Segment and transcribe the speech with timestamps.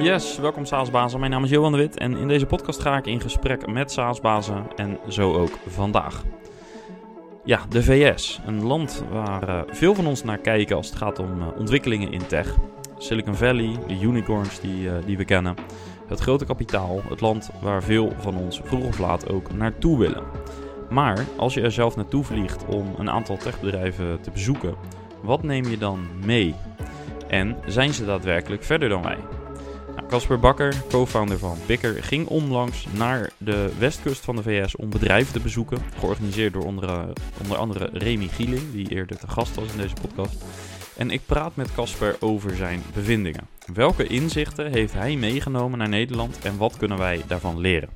[0.00, 1.20] Yes, welkom SaaSbazen.
[1.20, 3.92] Mijn naam is Johan de Wit en in deze podcast ga ik in gesprek met
[3.92, 6.24] SaaSbazen en zo ook vandaag.
[7.44, 11.18] Ja, de VS, een land waar uh, veel van ons naar kijken als het gaat
[11.18, 12.56] om uh, ontwikkelingen in tech.
[12.98, 15.54] Silicon Valley, de unicorns die, uh, die we kennen,
[16.06, 20.24] het grote kapitaal, het land waar veel van ons vroeg of laat ook naartoe willen.
[20.90, 24.74] Maar als je er zelf naartoe vliegt om een aantal techbedrijven te bezoeken,
[25.22, 26.54] wat neem je dan mee?
[27.28, 29.18] En zijn ze daadwerkelijk verder dan wij?
[30.10, 35.32] Casper Bakker, co-founder van Picker, ging onlangs naar de westkust van de VS om bedrijven
[35.32, 35.78] te bezoeken.
[35.98, 37.12] Georganiseerd door onder,
[37.56, 40.44] andere Remy Gieling, die eerder te gast was in deze podcast.
[40.96, 43.48] En ik praat met Casper over zijn bevindingen.
[43.74, 47.88] Welke inzichten heeft hij meegenomen naar Nederland en wat kunnen wij daarvan leren?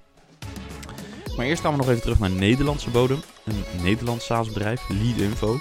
[1.36, 3.20] Maar eerst gaan we nog even terug naar Nederlandse bodem.
[3.44, 5.58] Een Nederlands SaaS-bedrijf, Leadinfo.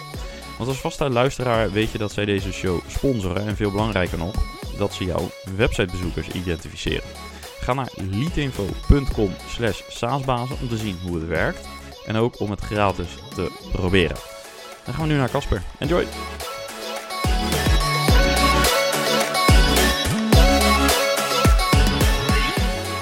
[0.58, 4.63] Want als vaste luisteraar weet je dat zij deze show sponsoren en veel belangrijker nog,
[4.78, 7.10] dat ze jouw websitebezoekers identificeren.
[7.60, 11.68] Ga naar leadinfo.com slash saasbazen om te zien hoe het werkt
[12.06, 14.18] en ook om het gratis te proberen.
[14.86, 15.62] Dan gaan we nu naar Casper.
[15.80, 16.06] Enjoy!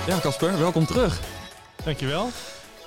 [0.08, 1.20] Ja, Casper, welkom terug.
[1.84, 2.30] Dankjewel.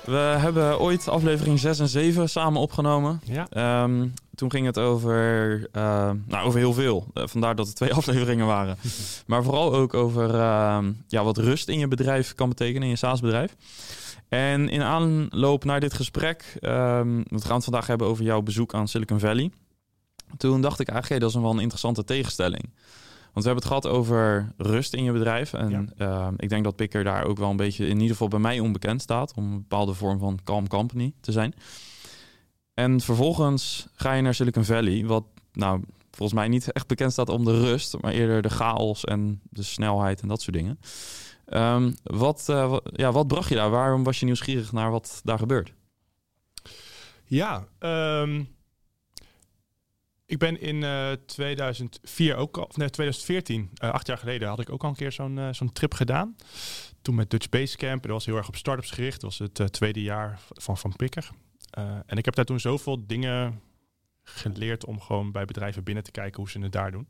[0.05, 3.21] We hebben ooit aflevering 6 en 7 samen opgenomen.
[3.23, 3.83] Ja.
[3.83, 7.07] Um, toen ging het over, uh, nou, over heel veel.
[7.13, 8.77] Uh, vandaar dat het twee afleveringen waren.
[9.27, 12.95] maar vooral ook over uh, ja, wat rust in je bedrijf kan betekenen, in je
[12.95, 13.55] SaaS-bedrijf.
[14.29, 18.73] En in aanloop naar dit gesprek, um, we gaan het vandaag hebben over jouw bezoek
[18.73, 19.51] aan Silicon Valley.
[20.37, 22.69] Toen dacht ik eigenlijk, hey, dat is een wel een interessante tegenstelling.
[23.35, 25.53] Want we hebben het gehad over rust in je bedrijf.
[25.53, 26.07] En ja.
[26.07, 28.59] uh, ik denk dat Picker daar ook wel een beetje, in ieder geval bij mij,
[28.59, 29.33] onbekend staat.
[29.35, 31.53] Om een bepaalde vorm van calm company te zijn.
[32.73, 37.29] En vervolgens ga je naar Silicon Valley, wat nou volgens mij niet echt bekend staat
[37.29, 40.79] om de rust, maar eerder de chaos en de snelheid en dat soort dingen.
[41.49, 43.69] Um, wat, uh, wat, ja, wat bracht je daar?
[43.69, 45.73] Waarom was je nieuwsgierig naar wat daar gebeurt?
[47.25, 48.54] Ja, um,
[50.25, 54.69] ik ben in uh, 2004 ook al, nee, 2014, uh, acht jaar geleden, had ik
[54.69, 56.35] ook al een keer zo'n uh, zo'n trip gedaan.
[57.01, 58.01] Toen met Dutch Basecamp.
[58.03, 59.21] Dat was heel erg op startups gericht.
[59.21, 61.29] Dat was het tweede jaar van Van Pikker.
[62.05, 63.61] en ik heb daar toen zoveel dingen
[64.23, 67.07] geleerd om gewoon bij bedrijven binnen te kijken hoe ze het daar doen.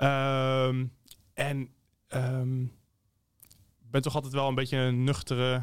[0.00, 0.92] Um,
[1.34, 1.68] en
[2.08, 2.72] um,
[3.90, 5.62] ben toch altijd wel een beetje een nuchtere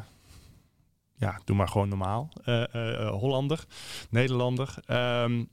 [1.16, 2.28] ja, doe maar gewoon normaal.
[3.10, 3.64] Hollander,
[4.10, 4.74] Nederlander.
[5.22, 5.48] Um,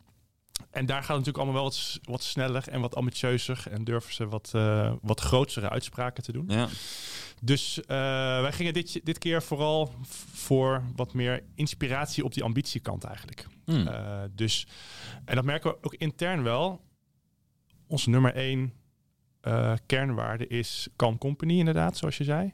[0.72, 3.64] en daar gaat het natuurlijk allemaal wel wat, wat sneller en wat ambitieuzer.
[3.70, 6.46] En durven ze wat, uh, wat grotere uitspraken te doen.
[6.48, 6.68] Ja.
[7.42, 7.86] Dus uh,
[8.42, 9.94] wij gingen dit, dit keer vooral
[10.34, 13.48] voor wat meer inspiratie op die ambitiekant eigenlijk.
[13.66, 13.88] Hmm.
[13.88, 14.68] Uh, dus,
[15.26, 16.82] en dat merken we ook intern wel.
[17.88, 18.74] Onze nummer één
[19.86, 22.54] kernwaarde is Calm Company inderdaad, zoals je zei.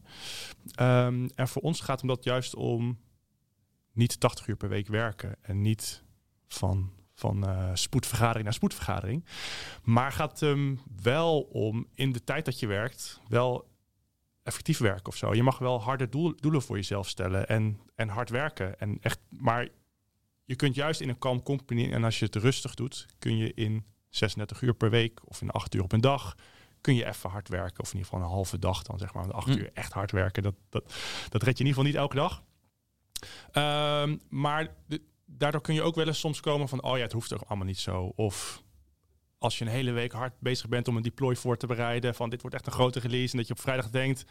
[0.80, 3.00] Um, en voor ons gaat het dat juist om
[3.92, 5.36] niet 80 uur per week werken.
[5.42, 6.04] En niet
[6.48, 9.26] van van uh, spoedvergadering naar spoedvergadering.
[9.84, 13.70] Maar gaat hem um, wel om in de tijd dat je werkt, wel
[14.44, 15.34] effectief werken of zo.
[15.34, 18.80] Je mag wel harde doel, doelen voor jezelf stellen en, en hard werken.
[18.80, 19.68] En echt, maar
[20.46, 23.54] je kunt juist in een calm company, en als je het rustig doet, kun je
[23.54, 26.36] in 36 uur per week of in 8 uur op een dag,
[26.82, 27.80] kun je even hard werken.
[27.80, 29.32] Of in ieder geval een halve dag dan, zeg maar.
[29.32, 29.52] 8 hm.
[29.52, 30.94] uur echt hard werken, dat, dat,
[31.30, 32.44] dat red je in ieder geval niet elke dag.
[33.54, 37.12] Um, maar de, daardoor kun je ook wel eens soms komen van, oh ja, het
[37.12, 38.12] hoeft toch allemaal niet zo.
[38.16, 38.64] Of
[39.38, 42.30] als je een hele week hard bezig bent om een deploy voor te bereiden, van
[42.30, 44.26] dit wordt echt een grote release, en dat je op vrijdag denkt,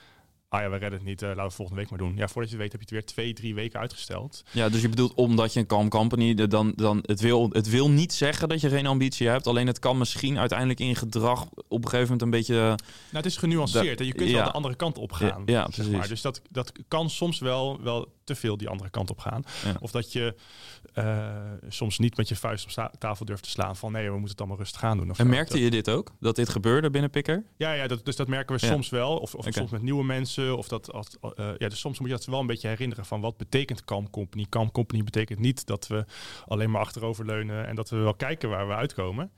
[0.49, 2.17] ah ja, we redden het niet, uh, laten we volgende week maar doen.
[2.17, 4.43] Ja, voordat je het weet heb je het weer twee, drie weken uitgesteld.
[4.53, 7.91] Ja, dus je bedoelt omdat je een calm company, dan, dan het, wil, het wil
[7.91, 11.85] niet zeggen dat je geen ambitie hebt, alleen het kan misschien uiteindelijk in gedrag op
[11.85, 12.55] een gegeven moment een beetje...
[12.55, 12.77] Nou,
[13.11, 14.37] het is genuanceerd en je kunt ja.
[14.37, 15.43] wel de andere kant op gaan.
[15.47, 16.09] Ja, ja zeg maar.
[16.09, 19.43] Dus dat, dat kan soms wel, wel te veel die andere kant op gaan.
[19.65, 19.77] Ja.
[19.81, 20.35] Of dat je
[20.95, 21.27] uh,
[21.69, 24.39] soms niet met je vuist op tafel durft te slaan van nee, we moeten het
[24.39, 25.11] allemaal rustig gaan doen.
[25.11, 26.13] Of en merkte je dit ook?
[26.21, 27.45] Dat dit gebeurde binnen Picker?
[27.57, 28.73] Ja, ja dat, dus dat merken we Ja.
[28.73, 29.17] soms wel.
[29.19, 30.57] Of, of soms met nieuwe mensen.
[30.57, 33.21] Of dat, als, uh, ja, dus soms moet je dat wel een beetje herinneren van
[33.21, 34.47] wat betekent Calm Company.
[34.49, 36.05] Calm Company betekent niet dat we
[36.47, 39.31] alleen maar achteroverleunen en dat we wel kijken waar we uitkomen.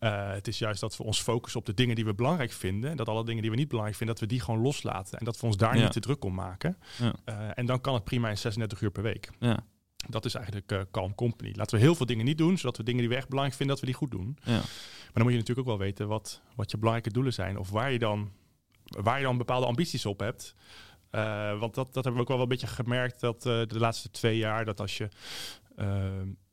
[0.00, 2.90] Uh, het is juist dat we ons focussen op de dingen die we belangrijk vinden.
[2.90, 5.18] En dat alle dingen die we niet belangrijk vinden, dat we die gewoon loslaten.
[5.18, 5.82] En dat we ons daar Ja.
[5.82, 6.76] niet te druk om maken.
[7.24, 7.54] Ja.
[7.54, 9.30] En dan kan het prima in 36 uur per week.
[9.38, 9.64] Ja.
[10.08, 11.52] Dat is eigenlijk uh, Calm Company.
[11.54, 13.76] Laten we heel veel dingen niet doen, zodat we dingen die we echt belangrijk vinden,
[13.76, 14.36] dat we die goed doen.
[14.44, 14.52] Ja.
[14.52, 17.58] Maar dan moet je natuurlijk ook wel weten wat, wat je belangrijke doelen zijn.
[17.58, 18.30] Of waar je dan,
[18.84, 20.54] waar je dan bepaalde ambities op hebt.
[21.10, 24.10] Uh, want dat, dat hebben we ook wel een beetje gemerkt dat uh, de laatste
[24.10, 25.08] twee jaar, dat als je
[25.76, 26.04] uh,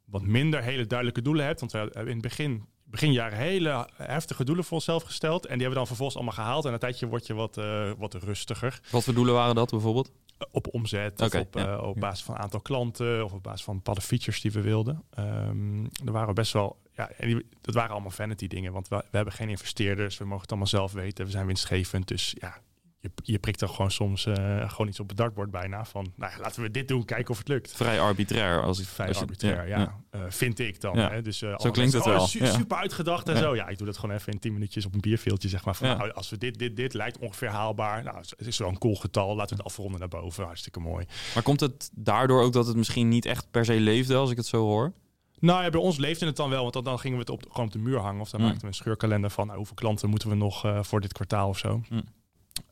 [0.05, 1.59] wat minder hele duidelijke doelen hebt.
[1.59, 5.45] Want we hebben in het begin begin jaren hele heftige doelen voor onszelf gesteld.
[5.45, 6.65] En die hebben we dan vervolgens allemaal gehaald.
[6.65, 8.79] En een tijdje word je wat, uh, wat rustiger.
[8.91, 10.11] Wat voor doelen waren dat bijvoorbeeld?
[10.51, 11.79] Op omzet, of op, ja.
[11.79, 15.03] op basis van aantal klanten, of op basis van bepaalde features die we wilden.
[15.19, 18.95] Um, er waren best wel ja, en die, dat waren allemaal vanity dingen, want we,
[18.95, 22.07] we, hebben geen investeerders, we mogen het allemaal zelf weten, we zijn winstgevend.
[22.07, 22.57] Dus ja,
[22.99, 24.35] je, je prikt er gewoon soms uh,
[24.69, 27.47] gewoon iets op het dartboard bijna van, nou laten we dit doen, kijken of het
[27.47, 27.73] lukt.
[27.75, 30.01] Vrij arbitrair als ik vrij als arbitrair, ja, ja.
[30.15, 30.97] Uh, vind ik dan.
[30.97, 31.21] Hè?
[31.21, 32.27] Dus uh, zo klinkt het wel.
[32.27, 33.55] Su super uitgedacht en zo.
[33.55, 35.75] Ja, ik doe dat gewoon even in 10 minuutjes op een bierveeltje, zeg maar.
[35.75, 38.03] Van, nou, als we dit, dit, dit lijkt ongeveer haalbaar.
[38.03, 39.35] Nou, het is wel een cool getal.
[39.35, 40.45] Laten we het afronden naar boven.
[40.45, 41.05] Hartstikke mooi.
[41.33, 44.37] Maar komt het daardoor ook dat het misschien niet echt per se leefde, als ik
[44.37, 44.93] het zo hoor?
[45.39, 47.45] Nou ja, bij ons leefde het dan wel, want dan, dan gingen we het op,
[47.49, 48.21] gewoon op de muur hangen.
[48.21, 48.45] Of dan mm.
[48.45, 51.49] maakten we een scheurkalender van nou, hoeveel klanten moeten we nog uh, voor dit kwartaal
[51.49, 51.81] of zo.
[51.89, 52.03] Mm.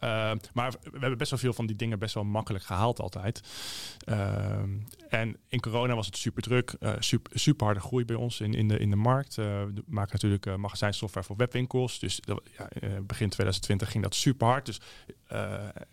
[0.04, 3.42] Uh, maar we hebben best wel veel van die dingen best wel makkelijk gehaald altijd.
[4.06, 4.60] Uh,
[5.10, 8.54] en in corona was het super druk, uh, super, super harde groei bij ons in,
[8.54, 9.36] in, de, in de markt.
[9.36, 12.00] we maken natuurlijk magazijnsoftware voor webwinkels.
[12.00, 12.20] Dus
[12.58, 12.70] ja,
[13.02, 14.66] begin 2020 ging dat super hard.
[14.66, 14.82] Dus,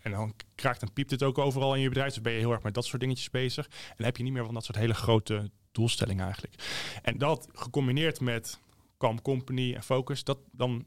[0.01, 2.13] en dan kraakt en piept het ook overal in je bedrijf.
[2.13, 3.65] Dus ben je heel erg met dat soort dingetjes bezig.
[3.65, 6.53] En dan heb je niet meer van dat soort hele grote doelstelling eigenlijk.
[7.01, 8.59] En dat gecombineerd met
[8.97, 10.85] Calm Company en Focus, dat dan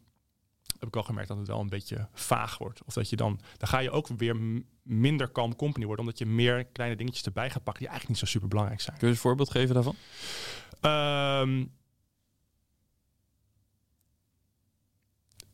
[0.78, 2.84] heb ik al gemerkt dat het wel een beetje vaag wordt.
[2.84, 6.26] Of dat je dan, dan ga je ook weer minder Calm Company worden, omdat je
[6.26, 8.98] meer kleine dingetjes erbij gaat pakken die eigenlijk niet zo super belangrijk zijn.
[8.98, 9.96] Kun je een voorbeeld geven daarvan?
[10.80, 11.72] Um,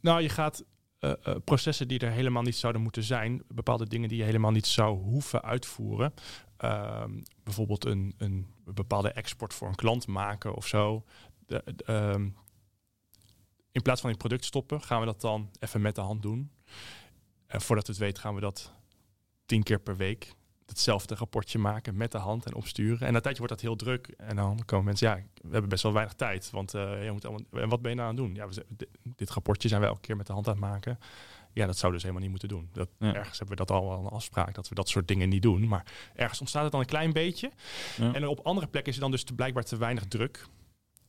[0.00, 0.64] nou, je gaat
[1.00, 4.50] uh, uh, processen die er helemaal niet zouden moeten zijn, bepaalde dingen die je helemaal
[4.50, 6.14] niet zou hoeven uitvoeren.
[6.58, 11.04] Um, bijvoorbeeld een, een bepaalde export voor een klant maken of zo.
[11.46, 12.36] De, de, um,
[13.74, 16.50] in plaats van in product stoppen, gaan we dat dan even met de hand doen.
[17.46, 18.72] En voordat we het weten, gaan we dat
[19.46, 20.34] tien keer per week
[20.66, 23.06] hetzelfde rapportje maken met de hand en opsturen.
[23.06, 24.06] En na tijdje wordt dat heel druk.
[24.06, 26.50] En dan komen mensen, ja, we hebben best wel weinig tijd.
[26.50, 28.34] Want uh, je moet allemaal, en wat ben je nou aan het doen?
[28.34, 30.98] Ja, we, dit rapportje zijn we elke keer met de hand aan het maken.
[31.52, 32.68] Ja, dat zou dus helemaal niet moeten doen.
[32.72, 33.14] Dat, ja.
[33.14, 35.68] Ergens hebben we dat al een afspraak dat we dat soort dingen niet doen.
[35.68, 37.50] Maar ergens ontstaat het dan een klein beetje.
[37.96, 38.12] Ja.
[38.12, 40.46] En op andere plekken is er dan dus te, blijkbaar te weinig druk,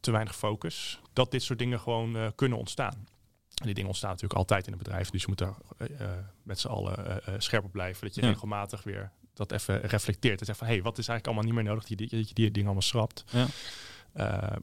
[0.05, 3.07] te weinig focus, dat dit soort dingen gewoon uh, kunnen ontstaan.
[3.55, 5.09] En die dingen ontstaan natuurlijk altijd in een bedrijf.
[5.09, 6.07] Dus je moet daar uh,
[6.43, 8.05] met z'n allen scherp op blijven.
[8.05, 8.27] Dat je ja.
[8.27, 10.39] regelmatig weer dat even reflecteert.
[10.39, 11.87] En zegt van, hé, hey, wat is eigenlijk allemaal niet meer nodig?
[11.87, 13.23] Dat je die, die, die dingen allemaal schrapt.
[13.31, 13.47] Ja.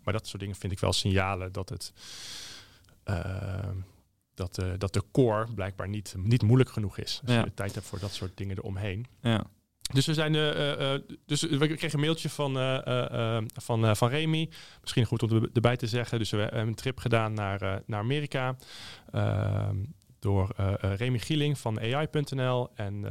[0.02, 1.92] maar dat soort dingen vind ik wel signalen dat het
[4.34, 7.20] dat, uh, dat de core blijkbaar niet, niet moeilijk genoeg is.
[7.24, 7.44] Als ja.
[7.44, 9.06] je tijd hebt voor dat soort dingen eromheen.
[9.20, 9.44] Ja.
[9.92, 12.54] Dus we zijn uh, uh, dus we kregen een mailtje van,
[13.54, 14.50] van, van Remy.
[14.80, 16.18] Misschien goed om erbij te zeggen.
[16.18, 18.56] Dus we hebben een trip gedaan naar, naar Amerika.
[19.12, 19.76] Ehm,
[20.18, 23.04] door Remy Gieling van AI.nl en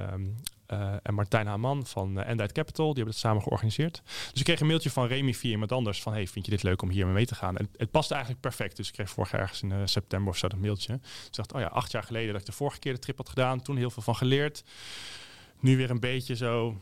[0.74, 2.86] uh, en Martijn Haman van uh, Endite Capital.
[2.86, 4.02] Die hebben het samen georganiseerd.
[4.06, 6.14] Dus ik kreeg een mailtje van Remy via iemand anders van...
[6.14, 7.58] hey, vind je dit leuk om hier mee te gaan?
[7.58, 8.78] En het past eigenlijk perfect.
[8.78, 10.94] Dus ik kreeg vorig jaar ergens in uh, september of zo dat mailtje.
[10.94, 13.30] Ik dacht, oh ja, acht jaar geleden dat ik de vorige keer de trip had
[13.30, 13.62] gedaan.
[13.62, 14.64] Toen heel veel van geleerd.
[15.62, 16.82] Nu weer een beetje zo...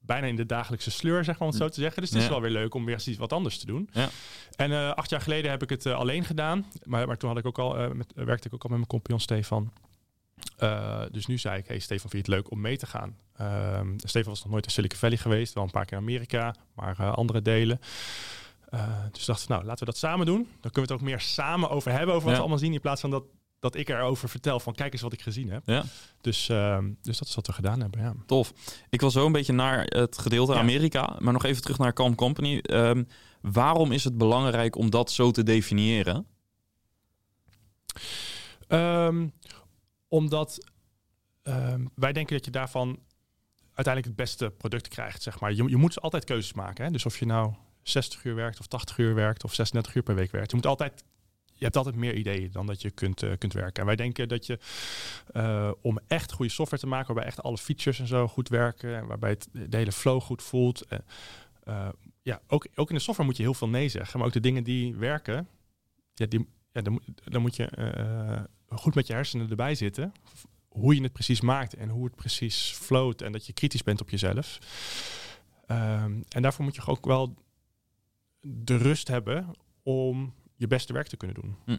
[0.00, 2.00] bijna in de dagelijkse sleur, zeg maar, om het zo te zeggen.
[2.02, 2.30] Dus het is ja.
[2.30, 3.88] wel weer leuk om weer eens iets wat anders te doen.
[3.92, 4.08] Ja.
[4.56, 6.66] En acht jaar geleden heb ik het alleen gedaan.
[6.84, 9.20] Maar, maar toen had ik ook al, met, werkte ik ook al met mijn compagnon
[9.20, 9.72] Stefan...
[11.10, 13.16] Dus nu zei ik, hey Stefan, vind je het leuk om mee te gaan?
[13.40, 16.54] Uh, Stefan was nog nooit in Silicon Valley geweest, wel een paar keer in Amerika,
[16.74, 17.80] maar andere delen.
[19.12, 20.42] Dus dachten nou, laten we dat samen doen.
[20.60, 22.34] Dan kunnen we het ook meer samen over hebben, over wat ja.
[22.34, 23.24] we allemaal zien, in plaats van dat,
[23.62, 25.62] dat ik erover vertel van kijk eens wat ik gezien heb.
[25.66, 25.84] Ja.
[26.20, 28.14] Dus, ehm, dus dat is wat we gedaan hebben, ja.
[28.26, 28.52] Tof.
[28.90, 30.58] Ik wil zo een beetje naar het gedeelte ja.
[30.58, 32.60] Amerika, maar nog even terug naar Calm Company.
[32.70, 33.08] Um,
[33.40, 36.26] waarom is het belangrijk om dat zo te definiëren?
[38.68, 39.32] Um,
[40.08, 40.66] omdat
[41.42, 42.98] um, wij denken dat je daarvan
[43.74, 45.22] uiteindelijk het beste product krijgt.
[45.22, 45.52] Zeg maar.
[45.52, 46.84] je, je moet altijd keuzes maken.
[46.84, 46.90] Hè?
[46.90, 50.14] Dus of je nou 60 uur werkt of 80 uur werkt of 36 uur per
[50.14, 50.50] week werkt.
[50.50, 51.04] Je moet altijd.
[51.52, 53.80] Je hebt altijd meer ideeën dan dat je kunt, uh, kunt werken.
[53.80, 54.58] En wij denken dat je
[55.32, 58.96] uh, om echt goede software te maken, waarbij echt alle features en zo goed werken,
[58.96, 60.86] en waarbij het de hele flow goed voelt.
[61.68, 61.88] Uh,
[62.22, 64.40] ja, ook, ook in de software moet je heel veel nee zeggen, maar ook de
[64.40, 65.48] dingen die werken,
[66.14, 67.68] ja, die, ja, dan, dan moet je
[68.68, 70.12] goed met je hersenen erbij zitten.
[70.68, 73.22] Hoe je het precies maakt en hoe het precies float.
[73.22, 74.58] En dat je kritisch bent op jezelf.
[75.66, 77.34] Um, en daarvoor moet je ook wel
[78.40, 79.50] de rust hebben
[79.82, 81.56] om je beste werk te kunnen doen.
[81.64, 81.76] Hm.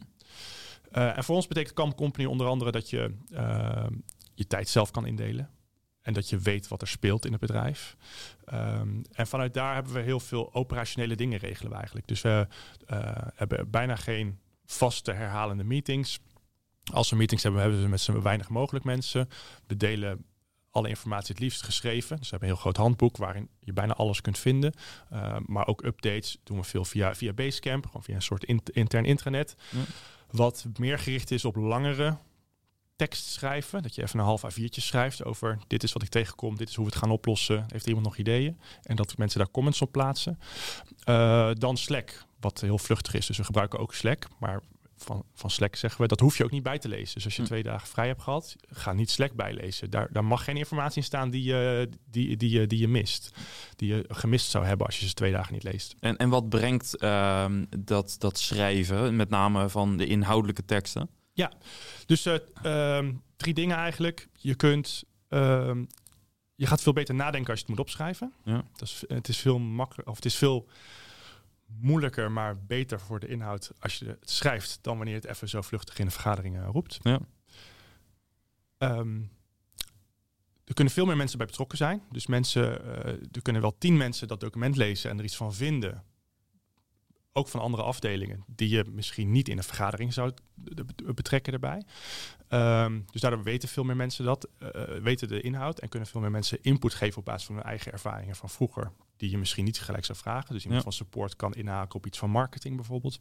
[0.98, 3.86] Uh, en voor ons betekent Camp Company onder andere dat je uh,
[4.34, 5.50] je tijd zelf kan indelen.
[6.02, 7.98] En dat je weet wat er speelt in het bedrijf.
[8.54, 12.08] Um, en vanuit daar hebben we heel veel operationele dingen regelen we eigenlijk.
[12.08, 12.48] Dus we
[12.92, 12.98] uh,
[13.36, 16.20] hebben bijna geen vaste herhalende meetings.
[16.92, 19.30] Als we meetings hebben, hebben we met zo weinig mogelijk mensen.
[19.68, 20.26] We delen
[20.74, 22.18] alle informatie het liefst geschreven.
[22.18, 24.74] Dus we hebben een heel groot handboek waarin je bijna alles kunt vinden.
[25.14, 28.62] Uh, maar ook updates doen we veel via, via Basecamp, gewoon via een soort in,
[28.72, 29.56] intern intranet.
[29.70, 29.80] Ja.
[30.32, 32.18] Wat meer gericht is op langere
[32.96, 33.84] tekst schrijven.
[33.84, 36.76] Dat je even een half A4'tje schrijft over dit is wat ik tegenkom, dit is
[36.76, 37.66] hoe we het gaan oplossen.
[37.68, 38.60] Heeft iemand nog ideeën?
[38.84, 40.40] En dat mensen daar comments op plaatsen.
[41.10, 43.26] Uh, dan Slack, wat heel vluchtig is.
[43.26, 44.62] Dus we gebruiken ook Slack, maar
[45.04, 47.14] van, van Slack zeggen we, dat hoef je ook niet bij te lezen.
[47.14, 47.48] Dus als je hm.
[47.48, 49.90] twee dagen vrij hebt gehad, ga niet Slack bijlezen.
[49.90, 53.32] Daar, daar mag geen informatie in staan die je, die, die, die, die je mist.
[53.76, 55.96] Die je gemist zou hebben als je ze twee dagen niet leest.
[56.00, 57.46] En, en wat brengt uh,
[57.80, 61.10] dat, dat schrijven, met name van de inhoudelijke teksten?
[61.34, 61.52] Ja,
[62.06, 63.00] dus uh,
[63.38, 64.28] drie dingen eigenlijk.
[64.38, 65.04] Je kunt...
[65.28, 65.84] Ehm,
[66.56, 68.34] je gaat veel beter nadenken als je het moet opschrijven.
[68.44, 68.64] Ja.
[68.76, 70.68] Dat is, het is veel makkelijker, of het is veel
[71.80, 75.62] moeilijker, maar beter voor de inhoud als je het schrijft dan wanneer het even zo
[75.62, 77.00] vluchtig in de vergaderingen roept.
[77.02, 77.20] Ja.
[78.78, 79.32] Um,
[80.66, 82.02] er kunnen veel meer mensen bij betrokken zijn.
[82.12, 85.54] Dus mensen, uh, er kunnen wel tien mensen dat document lezen en er iets van
[85.54, 86.04] vinden.
[87.32, 90.34] Ook van andere afdelingen die je misschien niet in een vergadering zou
[91.16, 91.84] betrekken erbij.
[92.50, 94.70] Um, dus daardoor weten veel meer mensen dat, uh,
[95.02, 97.92] weten de inhoud en kunnen veel meer mensen input geven op basis van hun eigen
[97.92, 98.92] ervaringen van vroeger
[99.24, 100.54] die je misschien niet gelijk zou vragen.
[100.54, 103.20] Dus iemand van support kan inhaken op iets van marketing bijvoorbeeld.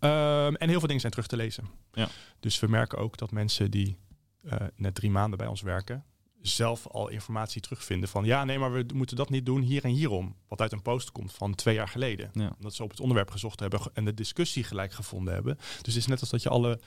[0.00, 1.68] Um, en heel veel dingen zijn terug te lezen.
[1.92, 2.08] Ja.
[2.40, 3.96] Dus we merken ook dat mensen die
[4.42, 6.04] uh, net drie maanden bij ons werken,
[6.40, 9.90] zelf al informatie terugvinden van ja, nee, maar we moeten dat niet doen hier en
[9.90, 10.36] hierom.
[10.48, 12.30] Wat uit een post komt van twee jaar geleden.
[12.32, 12.52] Ja.
[12.56, 15.56] Omdat ze op het onderwerp gezocht hebben en de discussie gelijk gevonden hebben.
[15.56, 16.80] Dus het is net als dat je alle,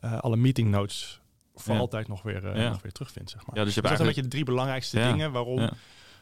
[0.00, 1.20] uh, alle meeting notes
[1.54, 3.30] voor altijd nog weer, uh, nog weer terugvindt.
[3.30, 3.56] Zeg maar.
[3.56, 5.70] Ja, dus je hebt dus dat zijn een beetje de drie belangrijkste dingen waarom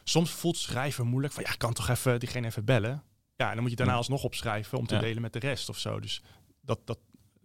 [0.09, 1.33] soms voelt schrijven moeilijk.
[1.33, 3.03] Van ja, ik kan toch even diegene even bellen.
[3.35, 5.77] Ja, en dan moet je daarna alsnog opschrijven om te delen met de rest of
[5.77, 5.99] zo.
[5.99, 6.21] Dus
[6.61, 6.99] dat, dat,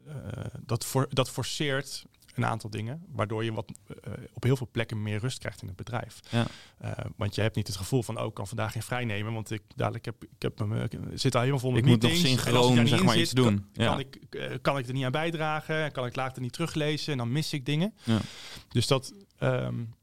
[0.06, 0.14] uh,
[0.60, 2.04] dat, for, dat forceert
[2.34, 5.66] een aantal dingen, waardoor je wat uh, op heel veel plekken meer rust krijgt in
[5.66, 6.20] het bedrijf.
[6.30, 6.46] Ja.
[6.82, 9.32] Uh, want je hebt niet het gevoel van, oh, ik kan vandaag geen vrij nemen,
[9.32, 12.22] want ik dadelijk heb ik heb me zit al helemaal vol met ik meetings.
[12.22, 13.68] moet nog synchroon zeg maar iets doen.
[13.72, 13.90] Kan, ja.
[13.90, 15.92] kan, ik kan ik er niet aan bijdragen?
[15.92, 17.12] Kan ik later niet teruglezen?
[17.12, 17.94] En dan mis ik dingen.
[18.02, 18.20] Ja.
[18.68, 19.94] Dus dat um,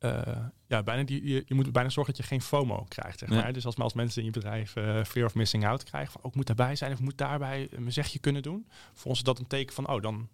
[0.00, 0.22] uh,
[0.66, 3.18] ja, bijna die, je, je, moet bijna zorgen dat je geen FOMO krijgt.
[3.18, 3.52] Zeg maar.
[3.52, 6.30] Dus als, als mensen in je bedrijf uh, fear of missing out krijgen, van ook
[6.30, 8.68] oh, moet daarbij zijn of moet daarbij een zegje kunnen doen.
[8.94, 10.28] Voor ons is dat een teken van, oh, dan,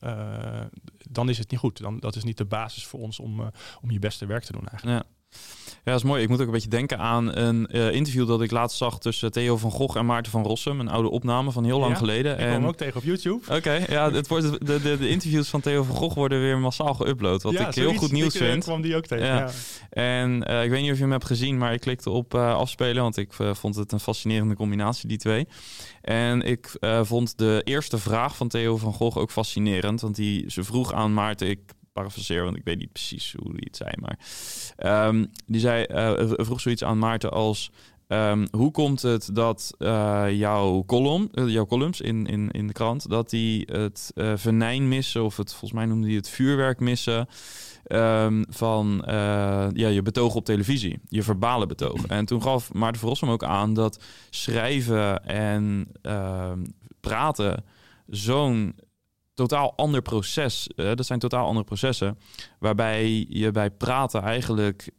[0.00, 0.64] uh,
[1.10, 1.78] dan is het niet goed.
[1.78, 3.50] Dan, dat is niet de basis voor ons om,
[3.80, 5.04] om je beste werk te doen eigenlijk.
[5.04, 5.17] Ja.
[5.88, 6.22] Ja, dat is mooi.
[6.22, 9.32] Ik moet ook een beetje denken aan een uh, interview dat ik laatst zag tussen
[9.32, 10.80] Theo van Gogh en Maarten van Rossum.
[10.80, 12.32] Een oude opname van heel lang geleden.
[12.32, 12.66] Ik en...
[12.66, 13.54] ook tegen op YouTube.
[13.54, 16.94] Oké, ja, het wordt, de, de, de, interviews van Theo van Gogh worden weer massaal
[16.94, 17.42] geüpload.
[17.42, 18.64] Wat ik heel goed nieuws ik, vind.
[18.64, 19.50] kwam die ook tegen, ja.
[19.90, 22.54] En uh, ik weet niet of je hem hebt gezien, maar ik klikte op uh,
[22.54, 23.02] afspelen.
[23.02, 25.46] Want ik vond het een fascinerende combinatie, die twee.
[26.00, 30.00] En ik vond de eerste vraag van Theo van Gogh ook fascinerend.
[30.00, 31.60] Want die, ze vroeg aan Maarten, ik
[31.98, 33.90] parafraseer, want ik weet niet precies hoe die het zei.
[34.00, 34.18] Maar
[35.08, 37.70] um, die zei, uh, vroeg zoiets aan Maarten als...
[38.10, 42.72] Um, hoe komt het dat uh, jouw, column, uh, jouw columns in, in, in de
[42.72, 46.80] krant, dat die het uh, venijn missen, of het volgens mij noemde hij het vuurwerk
[46.80, 47.28] missen,
[47.86, 49.02] um, van
[49.74, 52.06] ja, je betoog op televisie, je verbale betoog.
[52.06, 55.92] En toen gaf Maarten Verrossum ook aan dat schrijven en
[57.00, 57.64] praten
[58.06, 58.74] zo'n
[59.38, 60.68] totaal ander proces.
[60.76, 62.18] Uh, dat zijn totaal andere processen.
[62.58, 64.90] Waarbij je bij praten eigenlijk.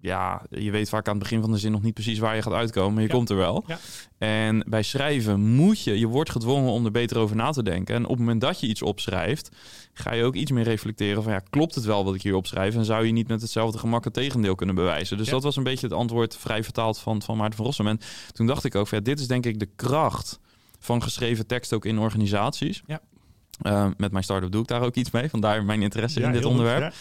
[0.00, 2.42] Ja, je weet vaak aan het begin van de zin nog niet precies waar je
[2.42, 3.64] gaat uitkomen, maar je komt er wel.
[3.66, 3.78] Ja.
[4.18, 7.94] En bij schrijven moet je, je wordt gedwongen om er beter over na te denken.
[7.94, 9.56] En op het moment dat je iets opschrijft,
[9.92, 12.74] ga je ook iets meer reflecteren van ja, klopt het wel wat ik hier opschrijf?
[12.74, 15.16] En zou je niet met hetzelfde gemak het tegendeel kunnen bewijzen?
[15.16, 17.86] Dus dat was een beetje het antwoord vrij vertaald van, van Maarten van Rossum.
[17.86, 18.00] En
[18.32, 20.40] toen dacht ik ook, ja, dit is denk ik de kracht
[20.78, 22.82] van geschreven tekst ook in organisaties.
[22.86, 23.00] Ja.
[23.62, 25.30] Uh, met mijn start-up doe ik daar ook iets mee.
[25.30, 26.94] Vandaar mijn interesse in dit onderwerp.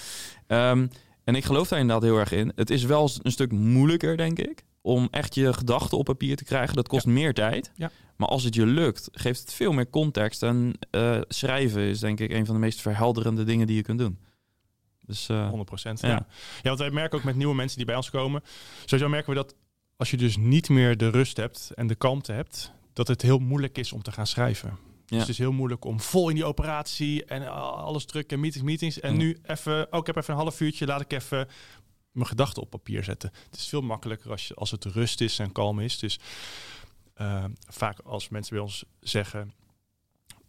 [0.47, 0.89] um,
[1.23, 2.51] en ik geloof daar inderdaad heel erg in.
[2.55, 6.43] Het is wel een stuk moeilijker, denk ik, om echt je gedachten op papier te
[6.43, 6.75] krijgen.
[6.75, 7.71] Dat kost meer tijd.
[8.15, 10.43] Maar als het je lukt, geeft het veel meer context.
[10.43, 13.99] En uh, schrijven is denk ik een van de meest verhelderende dingen die je kunt
[13.99, 14.19] doen.
[15.05, 16.01] Dus, uh, 100 procent.
[16.01, 16.07] Ja.
[16.07, 16.25] ja.
[16.61, 18.43] want wij merken ook met nieuwe mensen die bij ons komen.
[18.85, 19.55] Sowieso merken we dat
[19.97, 23.39] als je dus niet meer de rust hebt en de kalmte hebt, dat het heel
[23.39, 24.77] moeilijk is om te gaan schrijven.
[25.05, 28.65] Dus het is heel moeilijk om vol in die operatie en alles druk en meetings,
[28.65, 28.99] meetings.
[28.99, 31.47] En nu even, oh, ik heb even een half uurtje, laat ik even
[32.11, 33.31] mijn gedachten op papier zetten.
[33.45, 35.99] Het is veel makkelijker als, je, als het rust is en kalm is.
[35.99, 36.19] Dus
[37.17, 39.53] uh, vaak als mensen bij ons zeggen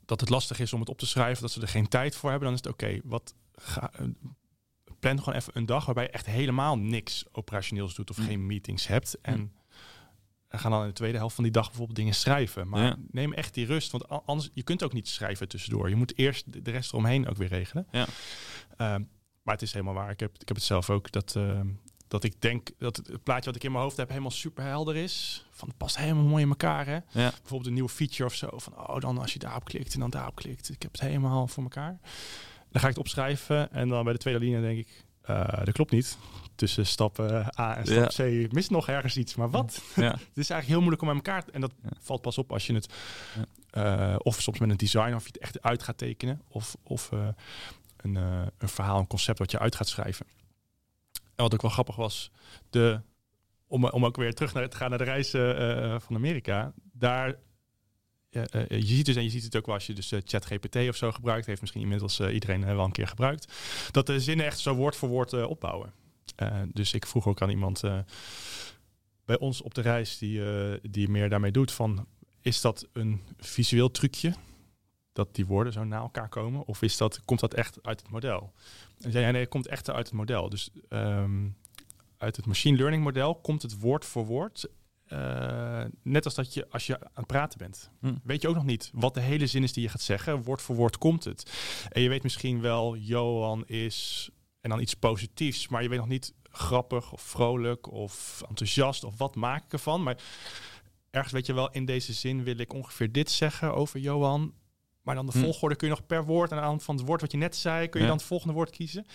[0.05, 2.31] dat het lastig is om het op te schrijven, dat ze er geen tijd voor
[2.31, 3.01] hebben, dan is het oké.
[3.05, 3.91] wat ga,
[4.99, 8.87] plan gewoon even een dag waarbij je echt helemaal niks operationeels doet of geen meetings
[8.87, 9.19] hebt.
[9.23, 9.53] En
[10.57, 12.69] en gaan dan in de tweede helft van die dag bijvoorbeeld dingen schrijven.
[12.69, 15.89] Maar neem echt die rust, want anders je kunt ook niet schrijven tussendoor.
[15.89, 17.87] Je moet eerst de rest eromheen ook weer regelen.
[17.91, 18.07] Ja.
[18.79, 18.95] Uh,
[19.43, 20.11] Maar het is helemaal waar.
[20.11, 21.13] Ik heb, ik heb het zelf ook.
[21.13, 21.61] Dat, uh,
[22.09, 24.97] dat ik denk dat het plaatje wat ik in mijn hoofd heb helemaal super helder
[24.97, 25.47] is.
[25.51, 26.87] Van het past helemaal mooi in elkaar.
[26.87, 26.95] Hè?
[26.95, 27.03] Ja.
[27.13, 28.49] Bijvoorbeeld een nieuwe feature of zo.
[28.53, 30.71] Van oh, dan als je daarop klikt en dan daarop klikt.
[30.71, 31.99] Ik heb het helemaal voor elkaar.
[32.71, 33.73] Dan ga ik het opschrijven.
[33.73, 36.19] En dan bij de tweede linie denk ik, uh, dat klopt niet.
[36.55, 37.21] Tussen stap
[37.59, 39.35] A en stap C mist nog ergens iets.
[39.35, 39.83] Maar wat?
[39.95, 40.11] Ja.
[40.11, 41.45] het is eigenlijk heel moeilijk om aan elkaar...
[41.53, 42.93] En dat valt pas op als je het...
[43.73, 46.43] uh, of soms met een design, of je het echt uit gaat tekenen.
[46.49, 47.11] Of, of
[47.97, 48.15] een,
[48.59, 50.27] een verhaal, een concept wat je uit gaat schrijven.
[51.37, 52.31] En wat ook wel grappig was,
[52.71, 53.01] de,
[53.67, 56.73] om, om ook weer terug naar, te gaan naar de reis uh, van Amerika.
[56.93, 57.35] Daar,
[58.69, 61.47] je ziet dus, en je ziet het ook als je dus ChatGPT of zo gebruikt,
[61.47, 63.53] heeft misschien inmiddels iedereen wel een keer gebruikt,
[63.91, 65.93] dat de zinnen echt zo woord voor woord opbouwen.
[66.73, 67.83] dus ik vroeg ook aan iemand
[69.25, 70.41] bij ons op de reis die,
[70.91, 72.07] die meer daarmee doet van,
[72.43, 74.33] is dat een visueel trucje?
[75.17, 76.67] dat die woorden zo na elkaar komen?
[76.67, 78.53] Of is dat, komt dat echt uit het model?
[79.01, 80.49] En zei hij, nee, het komt echt uit het model.
[80.49, 81.57] Dus um,
[82.17, 84.69] uit het machine learning model komt het woord voor woord.
[85.13, 87.91] Uh, net als dat je als je aan het praten bent.
[88.01, 88.15] Hm.
[88.25, 90.43] Weet je ook nog niet wat de hele zin is die je gaat zeggen.
[90.43, 91.53] Woord voor woord komt het.
[91.89, 94.31] En je weet misschien wel, Johan is...
[94.61, 99.19] En dan iets positiefs, maar je weet nog niet grappig of vrolijk of enthousiast of
[99.19, 100.03] wat maak ik ervan.
[100.03, 100.17] Maar
[101.11, 104.55] ergens weet je wel, in deze zin wil ik ongeveer dit zeggen over Johan.
[105.03, 105.39] Maar dan de Hm.
[105.39, 107.57] volgorde kun je nog per woord aan de hand van het woord wat je net
[107.57, 108.11] zei, kun je Ja.
[108.11, 109.07] dan het volgende woord kiezen.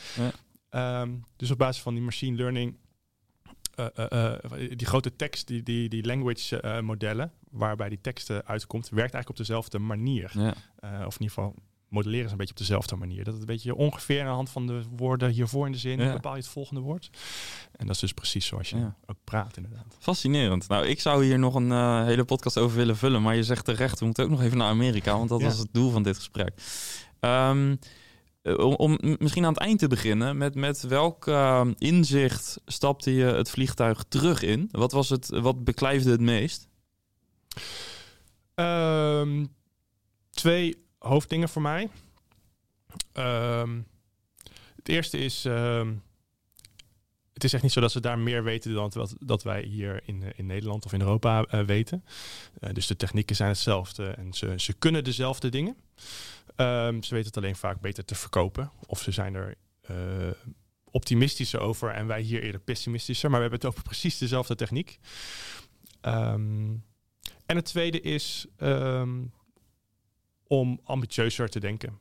[0.70, 1.02] Ja.
[1.02, 2.78] Um, dus op basis van die machine learning,
[4.78, 9.38] die grote tekst, die, die, die language modellen, waarbij die teksten uitkomt, werkt eigenlijk op
[9.38, 10.32] dezelfde manier.
[10.34, 10.50] Ja.
[10.82, 11.56] Of in ieder geval
[11.90, 13.24] modelleren ze een beetje op dezelfde manier.
[13.24, 16.00] Dat het een beetje ongeveer aan de hand van de woorden hiervoor in de zin
[16.00, 16.14] Ja.
[16.14, 17.10] bepaal je het volgende woord.
[17.76, 18.96] En dat is dus precies zoals je Ja.
[19.06, 19.96] ook praat inderdaad.
[20.00, 20.68] Fascinerend.
[20.68, 23.22] Nou, ik zou hier nog een eh, hele podcast over willen vullen.
[23.22, 25.18] Maar je zegt terecht, we moeten ook nog even naar Amerika.
[25.18, 25.46] Want dat Ja.
[25.46, 26.54] was het doel van dit gesprek.
[27.20, 27.78] Ehm, eh,
[28.44, 30.38] om, om misschien aan het eind te beginnen.
[30.38, 34.70] Met, met welk eh, inzicht stapte je het vliegtuig terug in?
[34.72, 36.68] Wat, was het, wat beklijfde het meest?
[38.56, 39.46] Ehm,
[40.30, 41.90] twee hoofddingen voor mij.
[43.14, 43.82] Ehm,
[44.76, 45.94] het eerste is, ehm,
[47.42, 50.02] het is echt niet zo dat ze daar meer weten dan wat, dat wij hier
[50.06, 52.06] in, eh, in Nederland of in Europa eh, weten.
[52.60, 55.76] Eh, dus de technieken zijn hetzelfde en ze, ze kunnen dezelfde dingen.
[56.56, 58.72] Ehm, ze weten het alleen vaak beter te verkopen.
[58.88, 59.58] Of ze zijn er
[60.92, 63.30] optimistischer over en wij hier eerder pessimistischer.
[63.30, 65.00] Maar we hebben het over precies dezelfde techniek.
[66.02, 66.74] Ehm,
[67.46, 69.24] en het tweede is ehm,
[70.48, 72.00] om ambitieuzer te denken.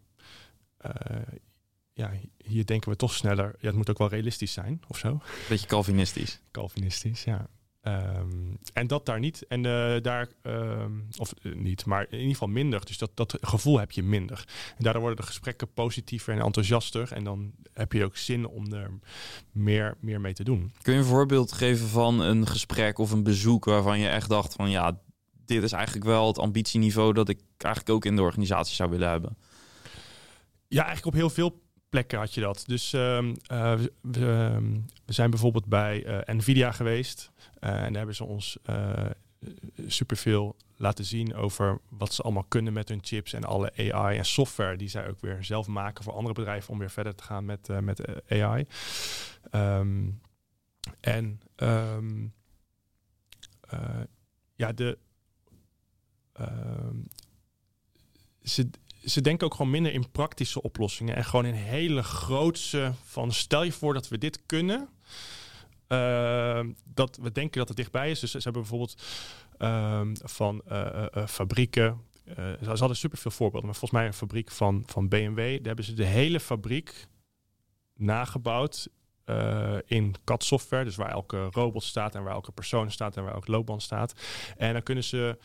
[2.01, 2.11] Ja,
[2.45, 3.55] hier denken we toch sneller.
[3.59, 5.21] Ja, het moet ook wel realistisch zijn of zo.
[5.49, 6.41] Beetje Calvinistisch.
[6.51, 7.49] Calvinistisch, ja.
[7.83, 9.47] Um, en dat daar niet.
[9.47, 12.87] En uh, daar, um, of uh, niet, maar in ieder geval minder.
[12.87, 14.45] Dus dat, dat gevoel heb je minder.
[14.77, 17.13] En daardoor worden de gesprekken positiever en enthousiaster.
[17.13, 18.91] En dan heb je ook zin om er
[19.53, 20.73] meer, meer mee te doen.
[20.83, 24.55] Kun je een voorbeeld geven van een gesprek of een bezoek waarvan je echt dacht
[24.55, 25.01] van ja,
[25.45, 29.09] dit is eigenlijk wel het ambitieniveau dat ik eigenlijk ook in de organisatie zou willen
[29.09, 29.37] hebben?
[30.69, 32.65] Ja, eigenlijk op heel veel plekken had je dat.
[32.67, 37.31] Dus um, uh, we, we, zijn bijvoorbeeld bij uh, Nvidia geweest.
[37.37, 38.59] Uh, en daar hebben ze ons
[39.87, 44.25] superveel laten zien over wat ze allemaal kunnen met hun chips en alle AI en
[44.25, 47.45] software die zij ook weer zelf maken voor andere bedrijven om weer verder te gaan
[47.45, 48.67] met, met AI.
[49.51, 50.21] Um,
[51.01, 51.41] en
[54.55, 54.99] ja, de.
[58.43, 58.71] ze,
[59.05, 63.63] ze denken ook gewoon minder in praktische oplossingen en gewoon in hele grootse van stel
[63.63, 64.89] je voor dat we dit kunnen.
[65.89, 68.21] Uh, dat we denken dat het dichtbij is.
[68.21, 69.03] Dus ze hebben bijvoorbeeld
[69.59, 72.01] uh, van uh, fabrieken.
[72.37, 75.37] ze hadden superveel voorbeelden, maar volgens mij een fabriek van, van BMW.
[75.37, 77.07] Daar hebben ze de hele fabriek
[77.95, 78.89] nagebouwd
[79.87, 80.85] in CAD-software.
[80.85, 84.15] Dus waar elke robot staat en waar elke persoon staat en waar elke loopband staat.
[84.57, 85.39] En dan kunnen ze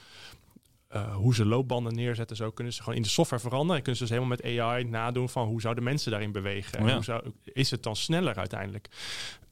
[0.95, 3.75] uh, hoe ze loopbanden neerzetten, zo kunnen ze gewoon in de software veranderen.
[3.75, 6.79] En kunnen ze dus helemaal met AI nadoen van hoe zouden mensen daarin bewegen.
[6.79, 6.93] En Ja.
[6.93, 8.87] hoe zou, is het dan sneller uiteindelijk?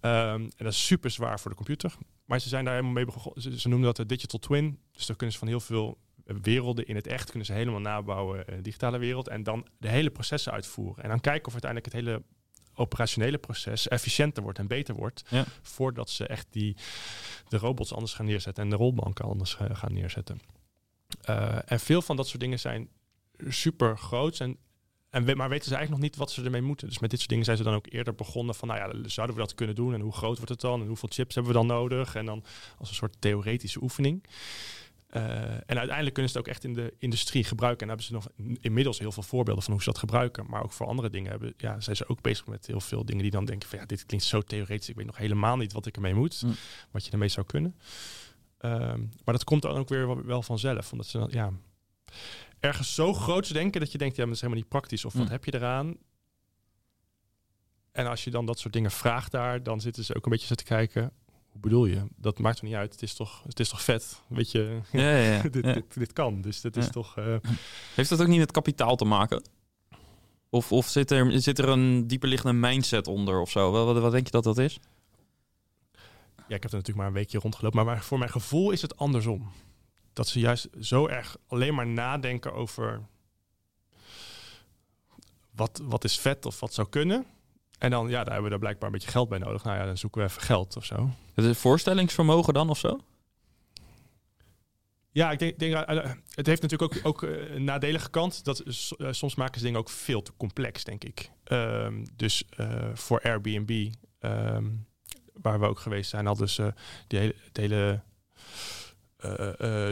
[0.01, 1.93] Um, en dat is super zwaar voor de computer.
[2.25, 3.41] Maar ze zijn daar helemaal mee begonnen.
[3.41, 4.79] Ze, ze noemen dat de digital twin.
[4.91, 5.97] Dus dan kunnen ze van heel veel
[6.41, 9.27] werelden in het echt kunnen ze helemaal nabouwen, uh, digitale wereld.
[9.27, 11.03] En dan de hele processen uitvoeren.
[11.03, 12.23] En dan kijken of uiteindelijk het hele
[12.75, 15.23] operationele proces efficiënter wordt en beter wordt.
[15.29, 15.45] Ja.
[15.62, 16.75] Voordat ze echt die,
[17.47, 20.39] de robots anders gaan neerzetten en de rolbanken anders uh, gaan neerzetten.
[21.29, 22.89] Uh, en veel van dat soort dingen zijn
[23.47, 24.39] super groot.
[24.39, 24.57] En,
[25.09, 26.88] en we, maar weten ze eigenlijk nog niet wat ze ermee moeten.
[26.88, 29.36] Dus met dit soort dingen zijn ze dan ook eerder begonnen van, nou ja, zouden
[29.36, 29.93] we dat kunnen doen?
[29.93, 30.81] En hoe groot wordt het dan?
[30.81, 32.15] En hoeveel chips hebben we dan nodig?
[32.15, 32.43] En dan
[32.77, 34.23] als een soort theoretische oefening.
[35.65, 37.81] en uiteindelijk kunnen ze het ook echt in de industrie gebruiken.
[37.81, 38.27] En hebben ze nog
[38.62, 40.45] inmiddels heel veel voorbeelden van hoe ze dat gebruiken.
[40.49, 43.21] Maar ook voor andere dingen hebben, ja, zijn ze ook bezig met heel veel dingen
[43.21, 44.89] die dan denken van ja, dit klinkt zo theoretisch.
[44.89, 46.39] Ik weet nog helemaal niet wat ik ermee moet.
[46.39, 46.51] Hm.
[46.91, 47.75] Wat je ermee zou kunnen.
[48.63, 50.91] Ehm, maar dat komt dan ook weer wel vanzelf.
[50.91, 51.52] Omdat ze ja,
[52.60, 55.06] ergens zo groots denken dat je denkt, ja, dat is helemaal niet praktisch.
[55.06, 55.32] Of wat hm.
[55.32, 55.97] heb je eraan?
[57.91, 60.47] En als je dan dat soort dingen vraagt daar, dan zitten ze ook een beetje
[60.47, 61.12] zo te kijken.
[61.52, 62.04] Hoe bedoel je?
[62.15, 62.91] Dat maakt er niet uit.
[62.91, 64.21] Het is toch, het is toch vet?
[64.28, 65.41] Weet je, ja, ja, ja.
[65.49, 66.41] dit, dit, dit, kan.
[66.41, 67.17] Dus dat is toch.
[67.17, 67.36] Uh...
[67.95, 69.43] Heeft dat ook niet met kapitaal te maken?
[70.49, 73.71] Of, of zit, er, zit er een dieperliggende mindset onder of zo?
[73.71, 74.80] Wat, wat denk je dat dat is?
[76.47, 77.86] Ja, ik heb er natuurlijk maar een weekje rondgelopen.
[77.86, 79.51] Maar voor mijn gevoel is het andersom.
[80.13, 83.01] Dat ze juist zo erg alleen maar nadenken over
[85.51, 87.25] wat, wat is vet of wat zou kunnen.
[87.77, 89.63] En dan, ja, daar hebben we daar blijkbaar een beetje geld bij nodig.
[89.63, 91.10] Nou ja, dan zoeken we even geld of zo.
[91.34, 92.99] Het is voorstellingsvermogen dan of zo?
[95.12, 98.43] Ja, ik denk, denk uh, het heeft natuurlijk ook, ook uh, een nadelige kant.
[98.43, 98.63] Dat
[98.97, 101.32] soms maken ze dingen ook veel te complex, denk ik.
[101.43, 102.43] Um, dus
[102.93, 104.86] voor Airbnb, um,
[105.41, 106.74] waar we ook geweest zijn, hadden ze
[107.08, 108.02] die hele, het hele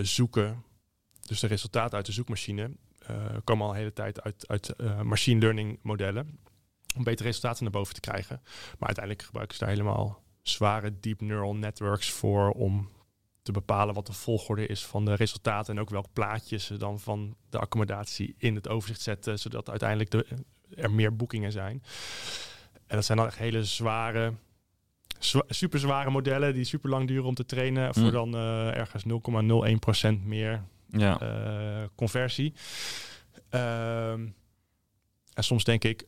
[0.03, 0.63] zoeken.
[1.21, 2.71] Dus de resultaten uit de zoekmachine
[3.43, 6.39] komen al een hele tijd uit, uit machine learning modellen
[6.95, 8.41] om betere resultaten naar boven te krijgen.
[8.79, 12.89] Maar uiteindelijk gebruiken ze daar helemaal zware deep neural networks voor om
[13.41, 16.99] te bepalen wat de volgorde is van de resultaten en ook welk plaatje ze dan
[16.99, 20.25] van de accommodatie in het overzicht zetten, zodat uiteindelijk de,
[20.75, 21.83] er meer boekingen zijn.
[22.87, 24.33] En dat zijn dan echt hele zware,
[25.47, 28.11] super zware modellen die super lang duren om te trainen voor mm.
[28.11, 29.03] dan uh, ergens
[30.17, 31.21] 0,01% meer ja.
[31.21, 32.53] Uh, conversie.
[33.51, 34.33] Uh, en
[35.43, 36.07] soms denk ik,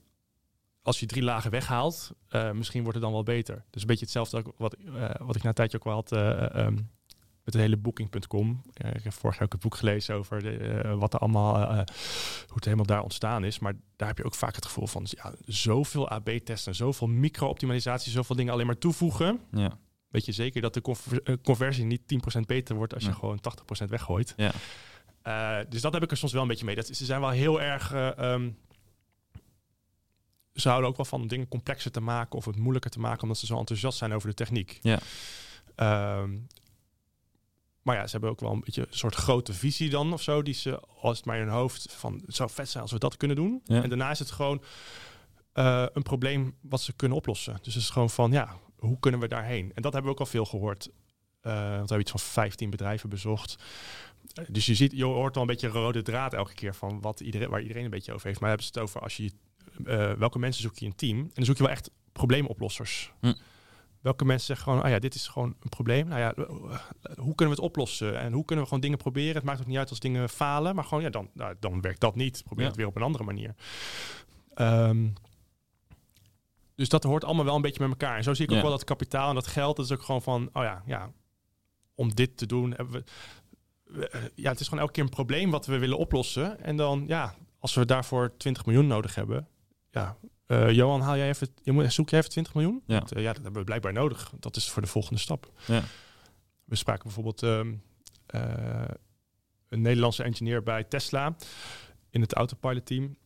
[0.81, 3.63] als je drie lagen weghaalt, uh, misschien wordt het dan wel beter.
[3.69, 4.75] Dus een beetje hetzelfde wat,
[5.19, 6.11] wat ik na een tijdje ook wel had
[6.55, 6.89] um,
[7.43, 8.61] met de hele booking.com.
[8.73, 12.65] ik heb vorig jaar ook het boek gelezen over de, wat er allemaal, hoe het
[12.65, 13.59] helemaal daar ontstaan is.
[13.59, 18.35] Maar daar heb je ook vaak het gevoel van ja, zoveel AB-testen, zoveel micro-optimalisatie, zoveel
[18.35, 19.39] dingen alleen maar toevoegen.
[19.51, 19.77] Ja.
[20.09, 20.81] Weet je zeker dat de
[21.41, 22.01] conversie niet
[22.37, 23.39] 10% beter wordt als je gewoon
[23.85, 24.33] 80% weggooit.
[24.37, 25.63] Ja.
[25.63, 26.75] dus dat heb ik er soms wel een beetje mee.
[26.75, 27.93] Dat, ze zijn wel heel erg...
[28.19, 28.57] Um,
[30.53, 33.37] ze houden ook wel van dingen complexer te maken of het moeilijker te maken, omdat
[33.37, 34.79] ze zo enthousiast zijn over de techniek.
[34.81, 34.99] Ja.
[35.75, 36.29] Ehm,
[37.83, 40.41] maar ja, ze hebben ook wel een beetje een soort grote visie dan of zo,
[40.41, 42.99] die ze als het maar in hun hoofd van het zou vet zijn als we
[42.99, 43.61] dat kunnen doen.
[43.65, 44.63] En daarna is het gewoon
[45.53, 47.57] uh, een probleem wat ze kunnen oplossen.
[47.61, 49.71] Dus het is gewoon van ja, hoe kunnen we daarheen?
[49.73, 50.87] En dat hebben we ook al veel gehoord.
[50.87, 53.55] Uh, want we hebben iets van 15 bedrijven bezocht.
[54.47, 57.49] dus je ziet, je hoort al een beetje rode draad elke keer van wat iedereen,
[57.49, 58.39] waar iedereen een beetje over heeft.
[58.39, 59.31] Maar hebben ze het over als je
[59.85, 61.17] uh, welke mensen zoek je in een team?
[61.19, 63.11] En dan zoek je wel echt probleemoplossers.
[63.19, 63.33] Hm.
[64.03, 66.07] Welke mensen zeggen gewoon, ah ja, dit is gewoon een probleem.
[66.07, 66.33] Nou ja,
[67.15, 68.19] hoe kunnen we het oplossen?
[68.19, 69.35] En hoe kunnen we gewoon dingen proberen?
[69.35, 71.99] Het maakt ook niet uit als dingen falen, maar gewoon, ja, dan, nou, dan werkt
[71.99, 72.43] dat niet.
[72.43, 73.55] Probeer het weer op een andere manier.
[74.55, 75.13] Um,
[76.75, 78.17] dus dat hoort allemaal wel een beetje met elkaar.
[78.17, 80.21] En zo zie ik ook wel dat kapitaal en dat geld, dat is ook gewoon
[80.21, 81.11] van, oh ja, ja,
[81.95, 83.03] om dit te doen hebben
[83.83, 86.59] we, eh, ja, het is gewoon elke keer een probleem wat we willen oplossen.
[86.59, 89.47] En dan, ja, als we daarvoor 20 miljoen nodig hebben,
[89.91, 92.83] ja, uh, Johan, haal jij even, je moet, zoek jij even 20 miljoen?
[92.85, 92.97] Ja.
[92.97, 94.31] Want, uh, ja, dat hebben we blijkbaar nodig.
[94.39, 95.51] Dat is voor de volgende stap.
[95.65, 95.83] Ja.
[96.65, 97.81] We spraken bijvoorbeeld um,
[98.35, 98.83] uh,
[99.69, 101.35] een Nederlandse engineer bij Tesla
[102.09, 103.17] in het autopilot team.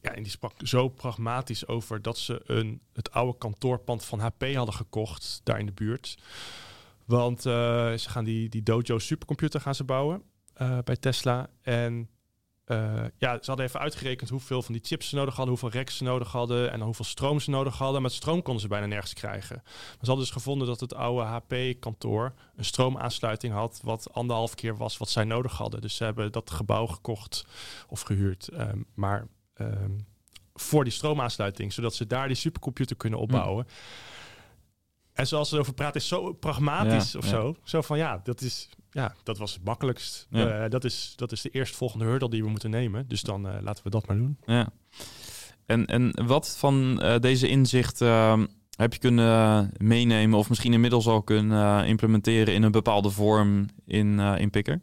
[0.00, 4.54] Ja, en die sprak zo pragmatisch over dat ze een, het oude kantoorpand van HP
[4.54, 6.18] hadden gekocht daar in de buurt.
[7.04, 10.22] Want ze gaan die, die Dojo supercomputer gaan ze bouwen
[10.84, 11.50] bij Tesla.
[11.60, 12.08] En
[12.66, 15.96] uh, ja, ze hadden even uitgerekend hoeveel van die chips ze nodig hadden, hoeveel racks
[15.96, 18.02] ze nodig hadden en hoeveel stroom ze nodig hadden.
[18.02, 19.60] Maar stroom konden ze bijna nergens krijgen.
[19.64, 24.76] Maar ze hadden dus gevonden dat het oude HP-kantoor een stroomaansluiting had, wat anderhalf keer
[24.76, 25.80] was wat zij nodig hadden.
[25.80, 27.46] Dus ze hebben dat gebouw gekocht
[27.88, 28.48] of gehuurd.
[28.52, 30.06] Um, maar um,
[30.54, 33.24] voor die stroomaansluiting, zodat ze daar die supercomputer kunnen hm.
[33.24, 33.66] opbouwen.
[35.12, 37.56] En zoals ze erover praten, is zo pragmatisch of zo.
[37.62, 40.26] Zo van ja, dat is ja, dat was het makkelijkst.
[40.30, 43.08] Uh, dat, is, dat is de eerstvolgende hurdle die we moeten nemen.
[43.08, 44.38] Dus dan uh, laten we dat maar doen.
[44.46, 44.72] Ja.
[45.66, 47.98] En, en wat van uh, deze inzicht
[48.76, 54.18] heb je kunnen meenemen of misschien inmiddels al kunnen implementeren in een bepaalde vorm in,
[54.18, 54.80] in Picker?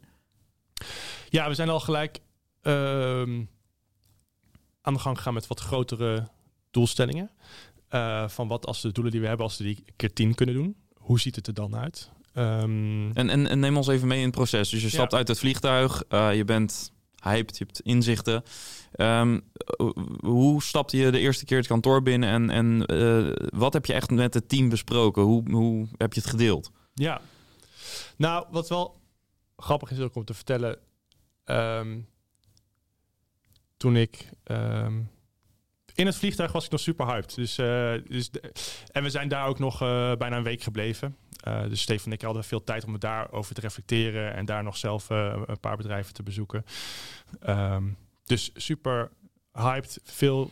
[1.28, 2.20] Ja, we zijn al gelijk
[2.62, 3.44] ehm,
[4.80, 6.28] aan de gang gegaan met wat grotere
[6.70, 7.30] doelstellingen.
[8.26, 10.76] van wat als de doelen die we hebben, als we die keer tien kunnen doen.
[10.94, 12.10] Hoe ziet het er dan uit?
[12.34, 14.68] Um, en, en, en, neem ons even mee in het proces.
[14.68, 18.42] Dus je stapt uit het vliegtuig, uh, je bent hyped, je hebt inzichten.
[18.96, 19.42] Um,
[20.20, 23.92] hoe stapte je de eerste keer het kantoor binnen en, en uh, wat heb je
[23.92, 25.22] echt met het team besproken?
[25.22, 26.70] Hoe, hoe heb je het gedeeld?
[26.94, 27.20] Ja,
[28.16, 29.00] nou, wat wel
[29.56, 30.78] grappig is ook om te vertellen.
[31.44, 31.98] ehm,
[33.76, 35.00] toen ik ehm,
[35.94, 37.34] in het vliegtuig was ik nog super hyped.
[37.34, 38.52] Dus, eh, dus de-
[38.92, 41.16] en we zijn daar ook nog eh, bijna een week gebleven.
[41.40, 44.62] Eh, dus Stefan en ik hadden veel tijd om het daarover te reflecteren en daar
[44.62, 46.64] nog zelf eh, een paar bedrijven te bezoeken.
[47.40, 47.84] Ehm,
[48.24, 49.10] dus super
[49.52, 50.50] hyped, veel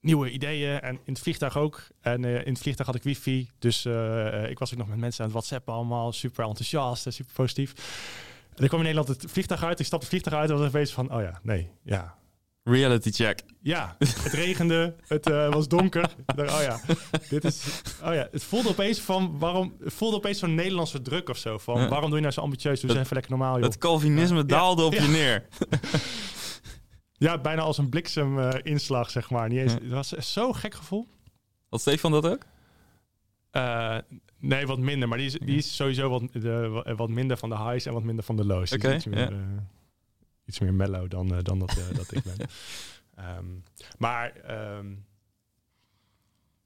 [0.00, 1.86] nieuwe ideeën en in het vliegtuig ook.
[2.00, 3.86] En eh, in het vliegtuig had ik wifi, dus
[4.48, 7.72] ik was ook nog met mensen aan het whatsappen allemaal, super enthousiast en super positief.
[8.54, 10.74] En ik kwam in Nederland het vliegtuig uit, ik stapte het vliegtuig uit en was
[10.74, 12.16] even van, oh ja, nee, ja,
[12.64, 13.40] Reality check.
[13.60, 16.10] ja, het regende, het eh, was donker.
[16.36, 16.80] Oh ja,
[17.28, 17.82] dit is.
[18.04, 19.74] Oh ja, het voelde opeens van waarom.
[19.84, 21.58] Het voelde opeens zo'n Nederlandse druk of zo.
[21.58, 21.88] Van Ja.
[21.88, 22.80] waarom doe je nou zo ambitieus?
[22.80, 23.64] Doe eens Dat- even lekker normaal, joh.
[23.64, 24.42] Het Calvinisme Ja.
[24.42, 25.46] daalde op je neer.
[27.12, 29.48] Ja, bijna als een blikseminslag, inslag zeg maar.
[29.48, 29.72] Niet eens.
[29.72, 31.08] Het was zo gek gevoel.
[31.68, 32.42] Had Stefan dat ook?
[33.50, 33.96] Eh,
[34.38, 35.08] nee, wat minder.
[35.08, 38.02] Maar die is, die is sowieso wat, de, wat minder van de highs en wat
[38.02, 38.72] minder van de lows.
[38.72, 38.98] Oké,
[40.44, 42.36] iets meer mellow dan, eh, dan dat, eh, dat ik ben.
[43.14, 43.46] Ehm,
[43.98, 44.88] maar ehm,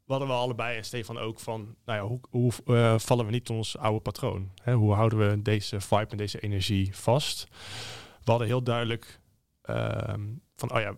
[0.05, 3.33] we hadden we allebei en Stefan ook van, nou ja, hoe, hoe eh, vallen we
[3.33, 4.51] niet in ons oude patroon?
[4.62, 4.75] Hè?
[4.75, 7.49] Hoe houden we deze vibe en deze energie vast?
[8.25, 9.21] We hadden heel duidelijk
[9.62, 10.97] ehm, van, oh ja,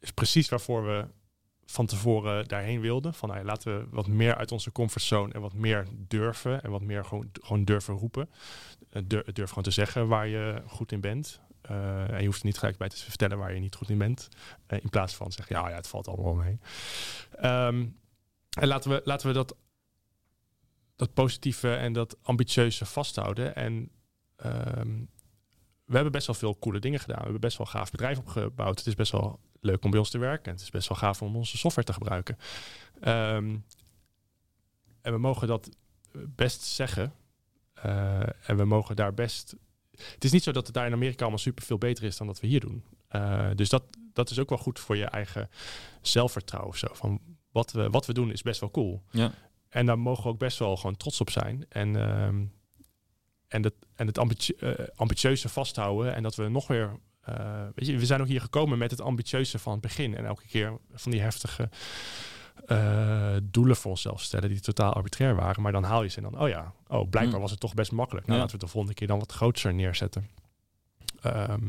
[0.00, 1.06] is precies waarvoor we
[1.66, 3.14] van tevoren daarheen wilden.
[3.14, 6.70] Van nou ja, laten we wat meer uit onze comfortzone en wat meer durven en
[6.70, 8.30] wat meer gewoon, gewoon durven roepen.
[9.04, 11.40] Durf, durf gewoon te zeggen waar je goed in bent.
[11.68, 13.98] Eh, en je hoeft er niet gelijk bij te vertellen waar je niet goed in
[13.98, 14.28] bent.
[14.66, 16.58] Eh, in plaats van zeggen, ja, ja, het valt allemaal mee.
[17.36, 17.86] Ehm,
[18.58, 19.56] en laten we, laten we dat,
[20.96, 23.54] dat positieve en dat ambitieuze vasthouden.
[23.54, 23.90] En
[24.36, 24.98] ehm,
[25.84, 27.16] we hebben best wel veel coole dingen gedaan.
[27.16, 28.78] We hebben best wel gaaf bedrijf opgebouwd.
[28.78, 30.44] Het is best wel leuk om bij ons te werken.
[30.44, 32.38] En het is best wel gaaf om onze software te gebruiken.
[33.00, 33.56] Ehm,
[35.00, 35.68] en we mogen dat
[36.12, 37.14] best zeggen.
[37.74, 39.56] Eh, en we mogen daar best.
[40.14, 42.26] Het is niet zo dat het daar in Amerika allemaal super veel beter is dan
[42.26, 42.84] dat we hier doen.
[43.08, 45.50] Eh, dus dat, dat is ook wel goed voor je eigen
[46.02, 46.70] zelfvertrouwen.
[46.72, 46.86] of Zo.
[46.92, 47.20] Van
[47.52, 49.02] wat, we, wat we doen is best wel cool.
[49.10, 49.32] Ja.
[49.68, 51.66] En daar mogen we ook best wel gewoon trots op zijn.
[51.68, 52.44] En, ehm,
[53.48, 56.14] en, dat, en het ambitie, eh, ambitieuze vasthouden.
[56.14, 56.98] En dat we nog weer.
[57.20, 60.16] eh, weet je, we zijn ook hier gekomen met het ambitieuze van het begin.
[60.16, 61.68] En elke keer van die heftige
[62.66, 65.62] eh, doelen voor onszelf stellen die totaal arbitrair waren.
[65.62, 67.40] Maar dan haal je ze en dan, oh ja, oh, blijkbaar Mm.
[67.40, 68.26] was het toch best makkelijk.
[68.26, 68.44] Nou, Ja.
[68.44, 70.28] laten we het de volgende keer dan wat groter neerzetten.
[71.22, 71.68] Ehm,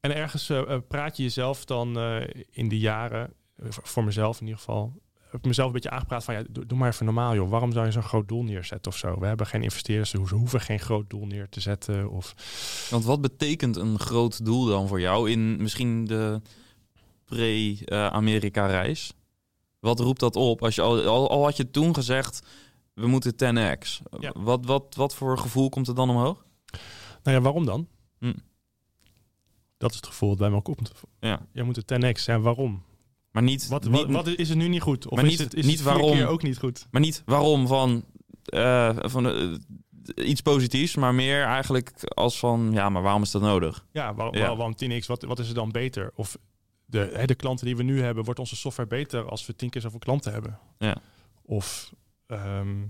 [0.00, 1.98] en ergens eh, eh, praat je jezelf dan
[2.50, 3.32] in die jaren,
[3.68, 4.92] voor- mezelf in ieder geval,
[5.30, 7.50] heb ik mezelf een beetje aangepraat van ja, doe, doe maar even normaal joh.
[7.50, 9.18] Waarom zou je zo'n groot doel neerzetten of zo?
[9.20, 12.10] We hebben geen investeerders, dus we hoeven geen groot doel neer te zetten.
[12.10, 12.34] Of
[12.90, 16.40] Want wat betekent een groot doel dan voor jou in misschien de
[17.24, 19.12] pre-Amerika-reis?
[19.80, 20.62] Wat roept dat op?
[20.62, 22.42] Als je al, al, al had je toen gezegd,
[22.94, 24.02] we moeten 10x.
[24.20, 24.32] Ja.
[24.36, 26.44] Wat, wat, wat voor gevoel komt er dan omhoog?
[27.22, 27.88] nou ja, waarom dan?
[28.18, 28.32] Hm.
[29.76, 30.92] Dat is het gevoel dat bij me ook komt.
[31.20, 31.46] Ja.
[31.52, 32.24] Jij moet het 10x.
[32.26, 32.82] En waarom?
[33.30, 35.06] Maar niet, Wat, niet, wat, wat is het nu niet goed?
[35.08, 36.10] Of Maar is niet- het, is niet het waarom.
[36.12, 36.86] keer ook niet goed?
[36.90, 38.04] maar niet waarom van,
[38.44, 39.54] eh, van eh,
[40.28, 43.86] iets positiefs, maar meer eigenlijk als van, ja, maar waarom is dat nodig?
[43.92, 44.40] Ja, waar, Ja.
[44.46, 45.06] waar- waarom 10x?
[45.06, 46.12] Wat, wat is er dan beter?
[46.14, 46.38] Of
[46.94, 49.80] de, de klanten die we nu hebben, wordt onze software beter als we tien keer
[49.80, 50.58] zoveel klanten hebben?
[50.78, 50.96] Ja.
[51.42, 51.92] Of,
[52.26, 52.86] ehm,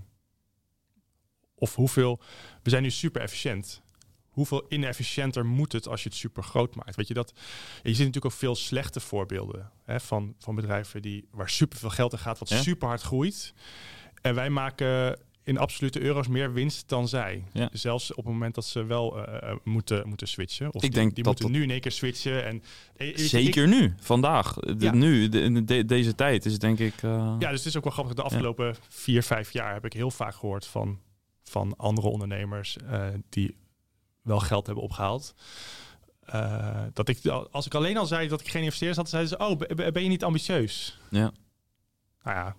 [1.55, 2.19] of hoeveel...
[2.63, 3.81] We zijn nu super efficiënt.
[4.29, 6.95] Hoeveel inefficiënter moet het als je het super groot maakt?
[6.95, 7.33] Weet je dat?
[7.83, 11.89] Je ziet natuurlijk ook veel slechte voorbeelden hè, van, van bedrijven die, waar super veel
[11.89, 12.61] geld in gaat, wat Ja.
[12.61, 13.53] super hard groeit.
[14.21, 17.43] En wij maken in absolute euro's meer winst dan zij.
[17.53, 17.69] Ja.
[17.71, 20.67] Zelfs op het moment dat ze wel eh, eh, moeten, moeten switchen.
[20.67, 22.45] Of Ik die, denk die dat moeten nu in één keer switchen.
[22.45, 22.63] En,
[22.97, 24.93] eh, Zeker ik- nu, vandaag, de, Ja.
[24.93, 27.03] nu, de, de- deze tijd is denk ik...
[27.03, 28.13] eh, ja, dus het is ook wel grappig.
[28.15, 30.99] De afgelopen vier, vijf jaar heb ik heel vaak gehoord van,
[31.43, 33.57] van andere ondernemers eh, die
[34.21, 35.33] wel geld hebben opgehaald.
[36.25, 39.37] Eh, dat ik, als ik alleen al zei dat ik geen investeerders had, zeiden ze:
[39.45, 40.99] Oh, ben ben je niet ambitieus?
[41.09, 41.31] Ja.
[42.23, 42.55] Nou ja,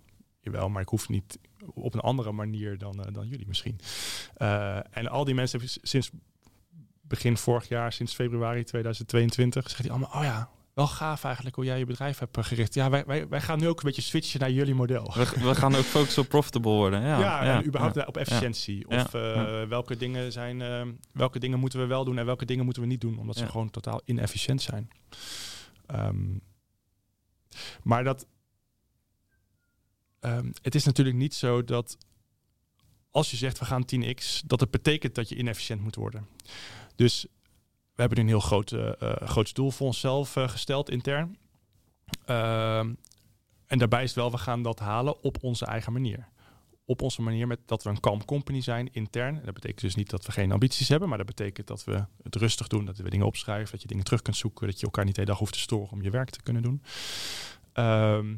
[0.52, 1.38] jawel, maar ik hoef niet
[1.74, 3.80] op een andere manier dan, eh, dan jullie misschien.
[4.35, 6.11] Eh, en al die mensen sinds
[7.02, 11.64] begin vorig jaar, sinds februari 2022, zeggen die allemaal: Oh ja, wel gaaf eigenlijk hoe
[11.64, 12.74] jij je bedrijf hebt gericht.
[12.74, 15.12] Ja, wij, wij, wij gaan nu ook een beetje switchen naar jullie model.
[15.14, 17.02] We, we gaan ook focussen op profitable worden.
[17.02, 18.04] Ja, Ja, ja, en überhaupt ja.
[18.04, 18.88] op efficiëntie.
[18.88, 20.82] Of eh, welke dingen zijn, eh,
[21.12, 23.46] welke dingen moeten we wel doen en welke dingen moeten we niet doen, omdat ze
[23.46, 24.88] gewoon totaal inefficiënt zijn.
[25.87, 26.38] Ehm,
[27.82, 28.26] maar dat,
[30.26, 31.98] ehm, het is natuurlijk niet zo dat
[33.10, 36.28] als je zegt we gaan 10x, dat het betekent dat je inefficiënt moet worden.
[36.96, 37.26] Dus
[37.94, 41.38] we hebben nu een heel groot, eh, eh, groot doel voor onszelf eh, gesteld intern.
[42.24, 42.94] Ehm,
[43.66, 46.28] en daarbij is wel, we gaan dat halen op onze eigen manier.
[46.88, 49.40] op onze manier met dat we een calm company zijn intern.
[49.44, 52.36] Dat betekent dus niet dat we geen ambities hebben, maar dat betekent dat we het
[52.36, 55.04] rustig doen, dat we dingen opschrijven, dat je dingen terug kunt zoeken, dat je elkaar
[55.04, 56.82] niet de hele dag hoeft te storen om je werk te kunnen doen.
[57.72, 58.34] Ehm,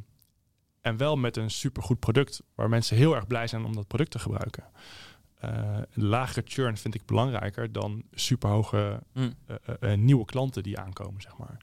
[0.88, 4.10] en wel met een supergoed product waar mensen heel erg blij zijn om dat product
[4.10, 4.64] te gebruiken.
[5.44, 5.50] Uh,
[5.94, 9.34] een lagere churn vind ik belangrijker dan superhoge Mm.
[9.80, 11.56] uh, nieuwe klanten die aankomen, zeg maar.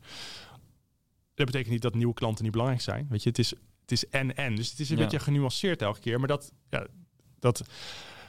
[1.33, 3.07] Dat betekent niet dat nieuwe klanten niet belangrijk zijn.
[3.09, 3.49] Weet je, het is,
[3.81, 4.55] het is en-en.
[4.55, 5.03] Dus het is een Ja.
[5.03, 6.19] beetje genuanceerd elke keer.
[6.19, 6.85] Maar dat, ja,
[7.39, 7.63] dat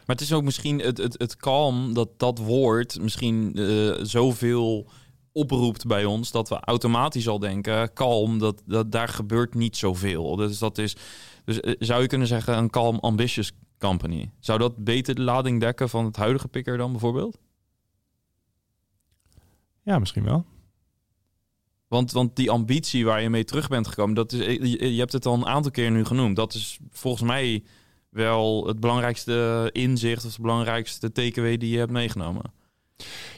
[0.06, 3.52] Maar het is ook misschien het, het, het kalm dat dat woord misschien
[4.02, 4.90] zoveel
[5.36, 10.36] oproept bij ons dat we automatisch al denken kalm dat, dat daar gebeurt niet zoveel.
[10.36, 10.96] Dus dat is
[11.44, 14.30] dus eh, zou je kunnen zeggen een calm ambitious company.
[14.40, 17.38] Zou dat beter de lading dekken van het huidige picker dan bijvoorbeeld?
[19.82, 20.44] ja, misschien wel.
[21.88, 25.12] Want, want die ambitie waar je mee terug bent gekomen, dat is, je, je hebt
[25.12, 26.36] het al een aantal keer nu genoemd.
[26.36, 27.64] Dat is volgens mij
[28.08, 32.52] wel het belangrijkste inzicht of de belangrijkste takeaway die je hebt meegenomen.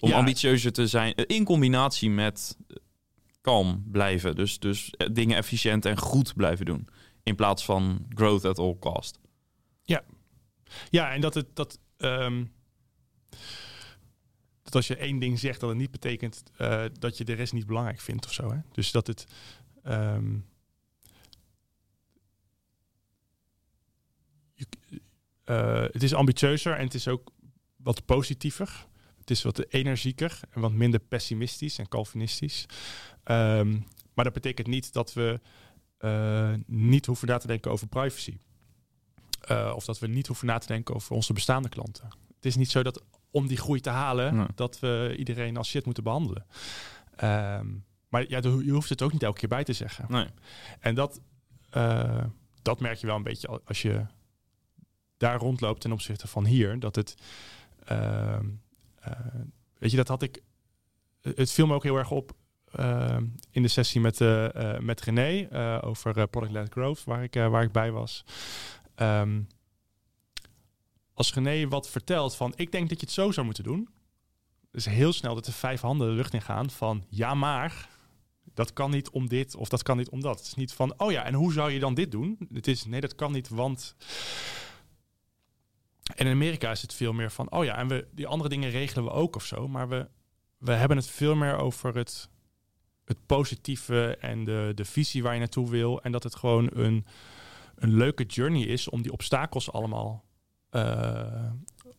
[0.00, 0.16] Om Ja.
[0.16, 2.76] ambitieuzer te zijn, eh, in combinatie met eh,
[3.40, 4.34] kalm blijven.
[4.34, 6.88] Dus, dus eh, dingen efficiënt en goed blijven doen.
[7.22, 9.18] In plaats van growth at all cost.
[10.90, 12.44] Ja, en dat het dat, ehm,
[14.62, 16.42] dat als je één ding zegt, dat het niet betekent
[16.98, 18.50] dat je de rest niet belangrijk vindt of zo.
[18.52, 18.58] Hè?
[18.72, 19.26] Dus dat het.
[19.82, 20.34] ehm,
[25.44, 27.30] eh, het is ambitieuzer en het is ook
[27.76, 28.86] wat positiever.
[29.28, 32.66] Het is wat energieker en wat minder pessimistisch en calvinistisch.
[33.24, 33.70] Ehm,
[34.14, 35.40] maar dat betekent niet dat we
[35.98, 38.38] eh, niet hoeven na te denken over privacy.
[39.50, 42.08] Uh, of dat we niet hoeven na te denken over onze bestaande klanten.
[42.34, 44.46] Het is niet zo dat om die groei te halen, Nee.
[44.54, 46.46] dat we iedereen als shit moeten behandelen.
[47.16, 47.66] Ehm,
[48.08, 50.04] maar ja, je hoeft het ook niet elke keer bij te zeggen.
[50.08, 50.26] Nee.
[50.80, 51.20] En dat,
[51.70, 52.24] eh,
[52.62, 54.06] dat merk je wel een beetje al- als je
[55.16, 56.80] daar rondloopt ten opzichte van hier.
[56.80, 57.14] Dat het,
[57.84, 58.00] ehm,
[58.34, 58.38] eh,
[59.78, 60.42] weet je, dat had ik,
[61.20, 62.32] het viel me ook heel erg op
[62.72, 67.22] ehm, in de sessie met, eh, eh, met René eh, over eh, product-led growth, waar
[67.22, 68.24] ik, eh, waar ik bij was.
[68.94, 69.40] Ehm,
[71.14, 73.88] als René wat vertelt van, ik denk dat je het zo zou moeten doen.
[74.70, 77.88] Dus heel snel dat er vijf handen de lucht in gaan van, ja maar,
[78.54, 80.38] dat kan niet om dit of dat kan niet om dat.
[80.38, 82.38] Het is niet van, oh ja, en hoe zou je dan dit doen?
[82.52, 83.96] Het is, nee, dat kan niet, want...
[86.18, 88.70] En in Amerika is het veel meer van, oh ja, en we, die andere dingen
[88.70, 89.68] regelen we ook of zo.
[89.68, 90.08] Maar we,
[90.58, 92.28] we hebben het veel meer over het,
[93.04, 96.02] het positieve en de, de visie waar je naartoe wil.
[96.02, 97.04] En dat het gewoon een,
[97.74, 100.24] een leuke journey is om die obstakels allemaal
[100.70, 101.20] eh,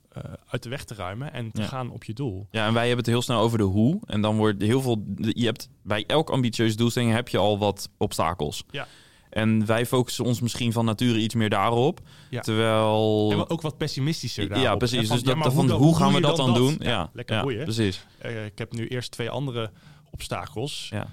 [0.09, 1.67] eh, uit de weg te ruimen en te Ja.
[1.67, 2.47] gaan op je doel.
[2.51, 3.99] Ja, en wij hebben het heel snel over de hoe.
[4.05, 5.03] En dan wordt heel veel.
[5.17, 8.63] Je hebt bij elk ambitieuze doelstelling heb je al wat obstakels.
[8.71, 8.87] Ja.
[9.29, 11.99] En wij focussen ons misschien van nature iets meer daarop.
[12.29, 12.41] Ja.
[12.41, 13.29] Terwijl.
[13.31, 14.65] En ook wat pessimistischer daarop.
[14.65, 15.07] ja, hè, precies.
[15.07, 16.75] van, dus ja, dat, van hoe, gaan we dat dan, doen?
[16.79, 17.63] Ja, lekker ja, boeien.
[17.63, 18.05] precies.
[18.17, 19.71] Eh, ik heb nu eerst twee andere
[20.11, 20.87] obstakels.
[20.91, 21.07] Ja.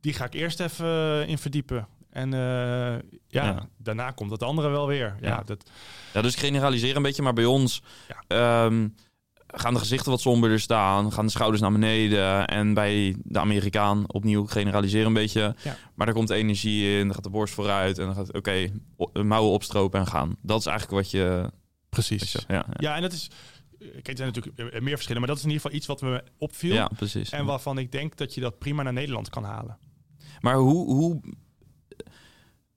[0.00, 1.86] Die ga ik eerst even in verdiepen.
[2.10, 3.68] En eh, ja, Ja.
[3.78, 5.16] daarna komt het andere wel weer.
[5.20, 5.42] Ja, Ja.
[5.44, 5.70] dat,
[6.12, 8.24] Ja, dus generaliseer een beetje, maar bij ons Ja.
[8.64, 8.88] ehm,
[9.52, 12.46] gaan de gezichten wat somberder staan, gaan de schouders naar beneden.
[12.46, 15.54] En bij de Amerikaan opnieuw generaliseren een beetje.
[15.62, 15.76] Ja.
[15.94, 18.70] Maar er komt energie in, dan gaat de borst vooruit en dan gaat oké,
[19.22, 20.36] mouwen opstropen en gaan.
[20.42, 21.40] Dat is eigenlijk wat je.
[21.42, 21.52] wat
[21.88, 22.32] precies.
[22.32, 22.74] je- ja, ja.
[22.78, 23.30] Ja, en dat is...
[23.78, 26.24] Kijk, er zijn natuurlijk meer verschillen, maar dat is in ieder geval iets wat me
[26.38, 26.74] opviel.
[26.74, 27.30] ja, precies.
[27.30, 29.78] En waarvan ik denk dat je dat prima naar Nederland kan halen.
[30.40, 30.94] Maar hoe.
[30.94, 31.20] hoe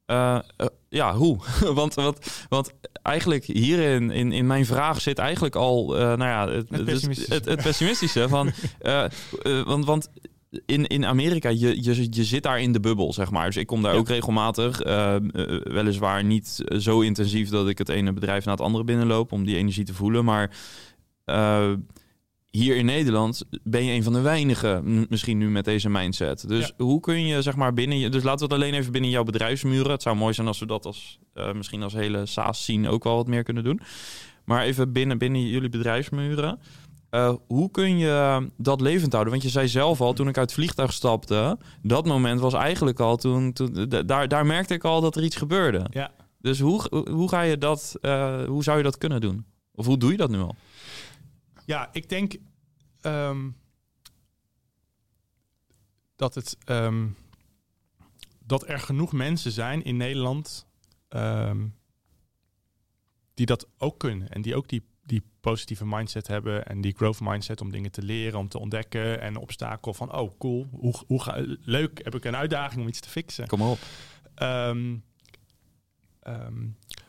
[0.06, 1.38] eh, eh, ja, hoe?
[1.74, 6.50] want, want, want eigenlijk hierin, in, in mijn vraag zit eigenlijk al, eh, nou ja,
[6.50, 7.34] het, Het pessimistische.
[7.34, 8.52] het, het pessimistische van,
[9.66, 10.10] want, want
[10.66, 13.46] in, in Amerika, je, je, je zit daar in de bubbel, zeg maar.
[13.46, 14.00] Dus ik kom daar Ja.
[14.00, 14.78] ook regelmatig,
[15.64, 19.56] weliswaar niet zo intensief dat ik het ene bedrijf na het andere binnenloop om die
[19.58, 20.52] energie te voelen, maar
[22.58, 26.48] hier in Nederland ben je een van de weinigen, misschien nu met deze mindset.
[26.48, 28.10] Dus hoe kun je, zeg maar, binnen je...
[28.10, 29.92] Dus laten we het alleen even binnen jouw bedrijfsmuren.
[29.92, 33.04] Het zou mooi zijn als we dat als, eh, misschien als hele SaaS zien ook
[33.04, 33.80] wel wat meer kunnen doen.
[34.46, 36.60] Maar even binnen, binnen jullie bedrijfsmuren.
[37.10, 39.32] eh, hoe kun je dat levend houden?
[39.34, 41.58] Want je zei zelf al, toen ik uit het vliegtuig stapte...
[41.82, 43.54] dat moment was eigenlijk al toen...
[43.54, 45.86] toen daar, daar merkte ik al dat er iets gebeurde.
[45.90, 46.12] Ja.
[46.42, 47.96] Dus hoe, hoe ga je dat...
[48.02, 49.46] eh, hoe zou je dat kunnen doen?
[49.76, 50.56] Of hoe doe je dat nu al?
[51.66, 52.36] Ja, ik denk
[53.04, 53.50] ehm,
[56.16, 57.08] dat het ehm,
[58.46, 60.68] dat er genoeg mensen zijn in Nederland
[61.08, 61.68] ehm,
[63.34, 67.20] die dat ook kunnen en die ook die, die positieve mindset hebben en die growth
[67.20, 71.22] mindset om dingen te leren, om te ontdekken en obstakel van oh cool, hoe, hoe
[71.22, 73.48] ga, leuk heb ik een uitdaging om iets te fixen.
[73.48, 73.80] Kom op.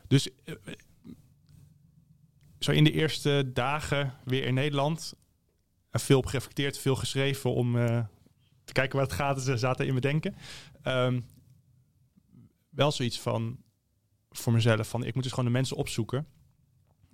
[0.07, 0.55] Dus eh,
[2.59, 5.15] zo in de eerste dagen weer in Nederland.
[5.95, 8.01] En veel op gereflecteerd, veel geschreven om eh,
[8.65, 9.43] te kijken waar het gaat.
[9.43, 10.35] Ze zaten in mijn denken.
[10.83, 11.21] Ehm,
[12.71, 13.59] wel zoiets van
[14.31, 16.27] voor mezelf van ik moet dus gewoon de mensen opzoeken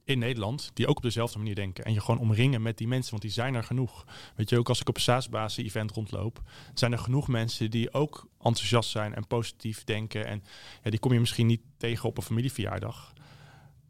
[0.05, 3.11] in Nederland die ook op dezelfde manier denken en je gewoon omringen met die mensen,
[3.11, 4.05] want die zijn er genoeg.
[4.37, 6.43] Weet je ook als ik op een SaaS-basis event rondloop,
[6.75, 10.43] zijn er genoeg mensen die ook enthousiast zijn en positief denken en
[10.83, 13.13] ja, die kom je misschien niet tegen op een familieverjaardag.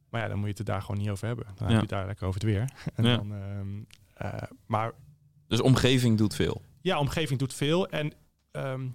[0.08, 1.44] Maar ja, dan moet je het er daar gewoon niet over hebben.
[1.46, 2.70] Dan heb je het daar lekker over het weer.
[2.94, 3.16] En Ja.
[3.16, 3.84] dan, ehm, eh,
[4.66, 4.92] maar
[5.46, 6.62] Dus omgeving doet veel.
[6.80, 7.88] ja, omgeving doet veel.
[7.88, 8.12] En
[8.50, 8.88] ehm,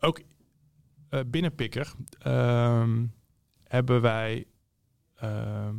[0.00, 0.20] ook
[1.08, 3.06] eh, binnen Pikker ehm,
[3.64, 4.46] hebben wij
[5.14, 5.76] ehm,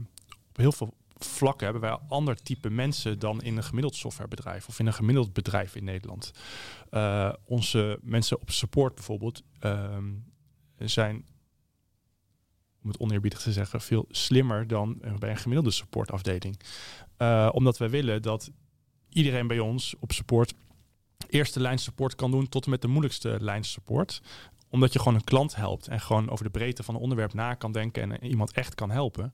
[0.49, 4.79] op heel veel vlakken hebben wij ander type mensen dan in een gemiddeld softwarebedrijf of
[4.79, 6.31] in een gemiddeld bedrijf in Nederland.
[6.89, 9.43] Eh, onze mensen op support bijvoorbeeld
[10.77, 11.25] zijn,
[12.83, 16.59] om het oneerbiedig te zeggen, veel slimmer dan eh, bij een gemiddelde supportafdeling.
[17.17, 18.51] Eh, omdat wij willen dat
[19.09, 20.53] iedereen bij ons op support
[21.29, 24.21] eerste lijn support kan doen tot en met de moeilijkste lijn support.
[24.69, 27.53] Omdat je gewoon een klant helpt en gewoon over de breedte van een onderwerp na
[27.53, 29.33] kan denken en iemand echt kan helpen.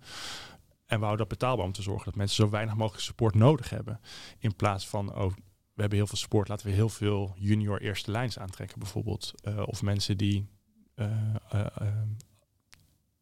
[0.86, 3.70] En we houden dat betaalbaar om te zorgen dat mensen zo weinig mogelijk support nodig
[3.70, 4.00] hebben.
[4.40, 5.32] In plaats van, oh,
[5.74, 9.34] we hebben heel veel support, laten we heel veel junior eerste lijns aantrekken bijvoorbeeld.
[9.44, 10.48] Eh, of mensen die
[10.96, 11.88] eh, eh, eh,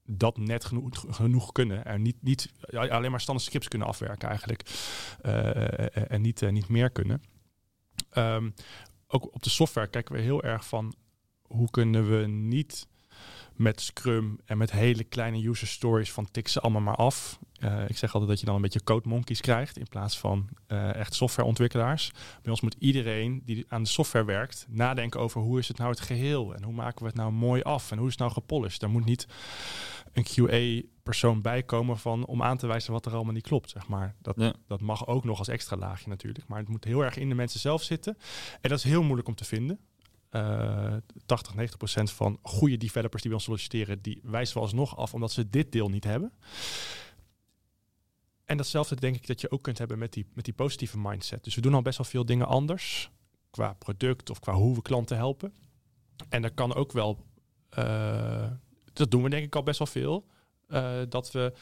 [0.08, 1.86] dat net genoeg, genoeg kunnen.
[1.86, 4.64] En niet, niet alleen maar standaard scripts kunnen afwerken eigenlijk.
[5.22, 7.22] Eh, en niet, eh, niet meer kunnen.
[8.10, 8.50] Ehm,
[9.08, 10.94] ook op de software kijken we heel erg van
[11.42, 12.88] hoe kunnen we niet
[13.58, 17.40] met Scrum en met hele kleine user stories van tik ze allemaal maar af.
[17.60, 20.50] Eh, ik zeg altijd dat je dan een beetje code monkeys krijgt in plaats van
[20.68, 22.12] eh, echt softwareontwikkelaars.
[22.42, 25.90] Bij ons moet iedereen die aan de software werkt nadenken over hoe is het nou
[25.90, 28.32] het geheel en hoe maken we het nou mooi af en hoe is het nou
[28.32, 28.80] gepolished.
[28.80, 29.28] Daar moet niet
[30.14, 33.70] een QA-persoon bij komen van om aan te wijzen wat er allemaal niet klopt.
[33.70, 34.16] Zeg maar.
[34.22, 34.54] dat, Ja.
[34.68, 37.36] dat mag ook nog als extra laagje natuurlijk, maar het moet heel erg in de
[37.36, 38.18] mensen zelf zitten.
[38.62, 39.80] En dat is heel moeilijk om te vinden.
[40.30, 44.98] Eh 80, 90 procent van goede developers die bij ons solliciteren, die wijzen we alsnog
[44.98, 46.32] af omdat ze dit deel niet hebben.
[48.46, 51.44] En datzelfde denk ik dat je ook kunt hebben met die, met die positieve mindset.
[51.44, 53.12] Dus we doen al best wel veel dingen anders
[53.50, 55.54] qua product of qua hoe we klanten helpen.
[56.30, 57.26] En dat kan ook wel,
[57.70, 58.52] eh,
[58.94, 60.28] dat doen we denk ik al best wel veel,
[60.68, 61.54] eh, dat we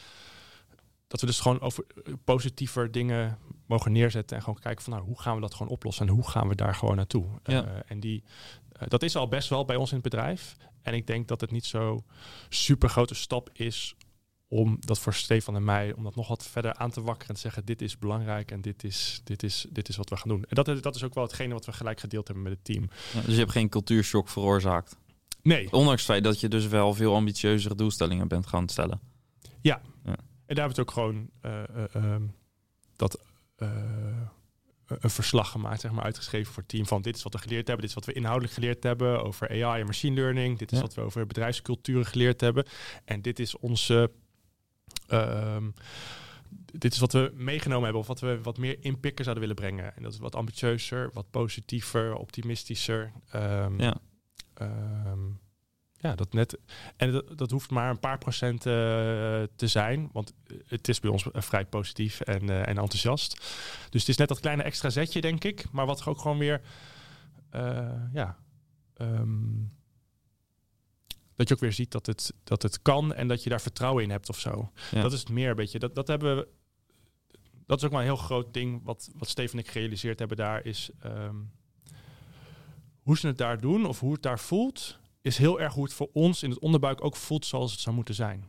[1.08, 3.38] dat we dus gewoon over eh, positiever dingen
[3.68, 6.28] mogen neerzetten en gewoon kijken van nou hoe gaan we dat gewoon oplossen en hoe
[6.30, 7.26] gaan we daar gewoon naartoe.
[7.44, 7.64] Ja.
[7.66, 8.24] Eh, en die,
[8.72, 10.56] eh, dat is al best wel bij ons in het bedrijf.
[10.82, 12.04] En ik denk dat het niet zo
[12.50, 13.96] super grote stap is
[14.48, 17.36] om dat voor Stefan en mij, om dat nog wat verder aan te wakkeren en
[17.36, 20.28] te zeggen, dit is belangrijk en dit is, dit is, dit is wat we gaan
[20.30, 20.44] doen.
[20.44, 22.64] En dat, is- dat is ook wel hetgene wat we gelijk gedeeld hebben met het
[22.64, 22.90] team.
[23.14, 24.98] Ja, dus je hebt geen cultuurshock veroorzaakt.
[25.42, 29.00] Nee, Ondanks het feit dat je dus wel veel ambitieuzere doelstellingen bent gaan stellen.
[30.46, 32.24] En daar hebben we het ook gewoon eh, eh, ehm,
[32.96, 33.20] dat
[33.56, 33.70] eh,
[34.86, 37.68] een verslag gemaakt, zeg maar, uitgeschreven voor het team van dit is wat we geleerd
[37.68, 40.78] hebben, dit is wat we inhoudelijk geleerd hebben over AI en machine learning, dit is
[40.78, 40.84] Ja.
[40.84, 42.66] wat we over bedrijfsculturen geleerd hebben
[43.06, 44.12] en dit is onze
[45.08, 45.70] ehm,
[46.72, 49.96] dit is wat we meegenomen hebben of wat we wat meer inpikken zouden willen brengen.
[49.96, 53.12] En dat is wat ambitieuzer, wat positiever, optimistischer.
[53.32, 53.98] Ehm, Ja.
[56.06, 56.58] Ja, dat net.
[56.96, 58.74] En dat, dat hoeft maar een paar procent eh,
[59.56, 60.10] te zijn.
[60.14, 60.34] Want
[60.66, 63.36] het is bij ons eh, vrij positief en, eh, en enthousiast.
[63.90, 65.72] Dus het is net dat kleine extra zetje, denk ik.
[65.72, 66.62] Maar wat ook gewoon weer.
[67.50, 68.38] eh, ja.
[68.94, 69.64] ehm,
[71.36, 74.04] dat je ook weer ziet dat het, dat het kan en dat je daar vertrouwen
[74.04, 74.72] in hebt of zo.
[74.92, 75.02] Ja.
[75.02, 75.80] Dat is het meer een beetje.
[75.80, 76.48] Dat, dat hebben we.
[77.66, 78.82] Dat is ook wel een heel groot ding.
[78.84, 80.90] Wat, wat Steven en ik gerealiseerd hebben daar is.
[81.00, 81.36] ehm,
[83.02, 85.94] hoe ze het daar doen of hoe het daar voelt, is heel erg hoe het
[85.94, 88.44] voor ons in het onderbuik ook voelt zoals het zou moeten zijn.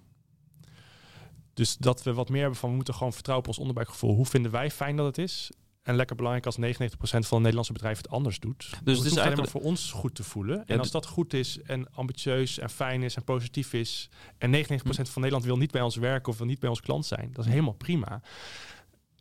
[1.54, 4.14] Dus dat we wat meer hebben van we moeten gewoon vertrouwen op ons onderbuikgevoel.
[4.14, 5.50] Hoe vinden wij fijn dat het is?
[5.82, 6.58] En lekker belangrijk als 99%
[7.00, 8.56] van de Nederlandse bedrijven het anders doet.
[8.60, 10.66] Dus het, is hoeft alleen maar eigenlijk- voor ons goed te voelen.
[10.66, 14.08] en als dat goed is en ambitieus en fijn is en positief is.
[14.38, 17.06] En 99% van Nederland wil niet bij ons werken of wil niet bij ons klant
[17.06, 17.30] zijn.
[17.32, 18.22] Dat is helemaal prima.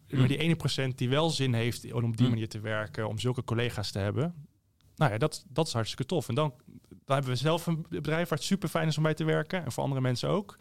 [0.10, 2.32] Maar die 1% die wel zin heeft om op die Mm.
[2.32, 4.48] manier te werken, om zulke collega's te hebben.
[4.96, 6.30] Nou ja, dat, dat is hartstikke tof.
[6.30, 6.54] En dan,
[6.88, 9.66] dan hebben we zelf een bedrijf waar het super fijn is om bij te werken.
[9.66, 10.58] En voor andere mensen ook.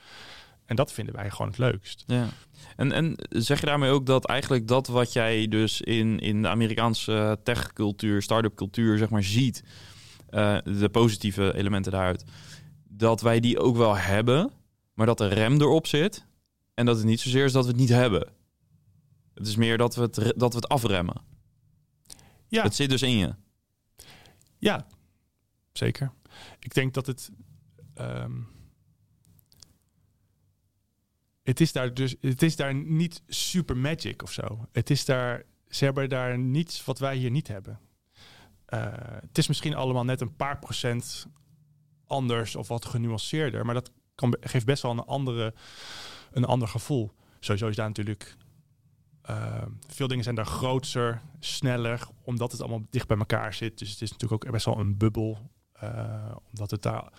[0.64, 2.05] En dat vinden wij gewoon het leukst.
[2.07, 2.28] Ja.
[2.76, 6.49] En, en zeg je daarmee ook dat eigenlijk dat wat jij dus in, in de
[6.49, 9.64] Amerikaanse techcultuur, start-up cultuur, zeg maar, ziet,
[10.28, 12.24] eh, de positieve elementen daaruit,
[12.89, 14.51] dat wij die ook wel hebben,
[14.95, 16.26] maar dat de rem erop zit
[16.74, 18.28] en dat het niet zozeer is dat we het niet hebben.
[19.35, 21.22] Het is meer dat we het, dat we het afremmen.
[22.49, 23.35] Ja, Het zit dus in je.
[24.65, 24.87] Ja
[25.73, 26.12] zeker.
[26.59, 27.31] Ik denk dat het.
[27.95, 28.41] ehm,
[31.43, 34.69] het is daar dus, het is daar niet super magic of zo.
[34.73, 37.81] Het is daar, ze hebben daar niets wat wij hier niet hebben.
[38.69, 41.27] Uh, het is misschien allemaal net een paar procent
[42.07, 45.55] anders of wat genuanceerder, maar dat kan, geeft best wel een, andere,
[46.33, 47.12] een ander gevoel.
[47.41, 48.37] Sowieso is daar natuurlijk
[49.31, 53.79] uh, veel dingen zijn daar groter, sneller, omdat het allemaal dicht bij elkaar zit.
[53.79, 55.51] Dus het is natuurlijk ook best wel een bubbel,
[55.83, 57.12] uh, omdat het daar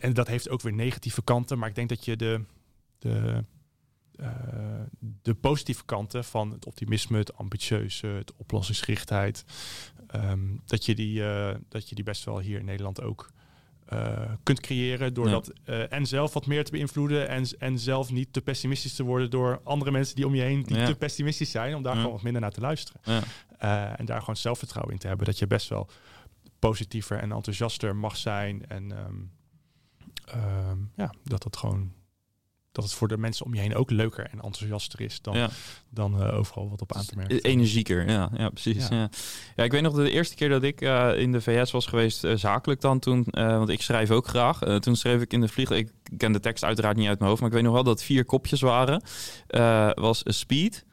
[0.00, 2.44] en dat heeft ook weer negatieve kanten, maar ik denk dat je de
[2.98, 3.44] de,
[4.20, 4.28] uh,
[5.22, 9.44] de positieve kanten van het optimisme, het ambitieuze, het oplossingsgerichtheid,
[10.14, 11.22] um, dat, je die,
[11.68, 13.30] dat je die best wel hier in Nederland ook
[13.92, 15.14] uh, kunt creëren.
[15.14, 19.02] Door dat en zelf wat meer te beïnvloeden en, en zelf niet te pessimistisch te
[19.02, 20.86] worden door andere mensen die om je heen die ja.
[20.86, 21.98] te pessimistisch zijn, om daar ja.
[21.98, 23.00] gewoon wat minder naar te luisteren.
[23.96, 25.26] en daar gewoon zelfvertrouwen in te hebben.
[25.26, 25.88] Dat je best wel
[26.58, 28.66] positiever en enthousiaster mag zijn.
[28.68, 29.30] En um,
[30.34, 31.92] um, ja, dat dat gewoon
[32.76, 35.48] dat het voor de mensen om je heen ook leuker en enthousiaster is dan,
[35.90, 37.40] dan uh, overal wat op aan te merken.
[37.40, 38.88] Energieker, ja, ja precies.
[38.88, 39.08] Ja.
[39.56, 39.64] ja.
[39.64, 42.36] ik weet nog de eerste keer dat ik uh, in de VS was geweest, uh,
[42.36, 44.58] zakelijk dan toen, want ik schrijf ook graag.
[44.80, 47.40] toen schreef ik in de vlieg, ik ken de tekst uiteraard niet uit mijn hoofd,
[47.40, 49.02] maar ik weet nog wel dat vier kopjes waren.
[49.94, 50.84] was speed,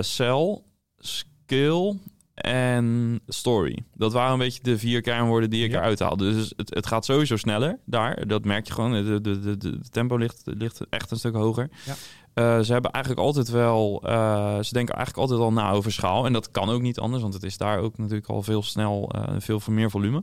[0.00, 0.62] cell,
[0.98, 1.96] skill
[2.34, 3.84] en story.
[3.94, 6.32] Dat waren een beetje de vier kernwoorden die ik eruit haalde.
[6.32, 8.26] Dus het, het gaat sowieso sneller daar.
[8.26, 8.92] Dat merk je gewoon.
[8.92, 11.70] De, de, de, de tempo ligt, ligt echt een stuk hoger.
[11.84, 11.94] Ja.
[12.34, 14.02] Uh, ze hebben eigenlijk altijd wel...
[14.06, 16.26] Uh, ze denken eigenlijk altijd al na over schaal.
[16.26, 19.10] En dat kan ook niet anders, want het is daar ook natuurlijk al veel snel...
[19.16, 20.22] Uh, veel meer volume.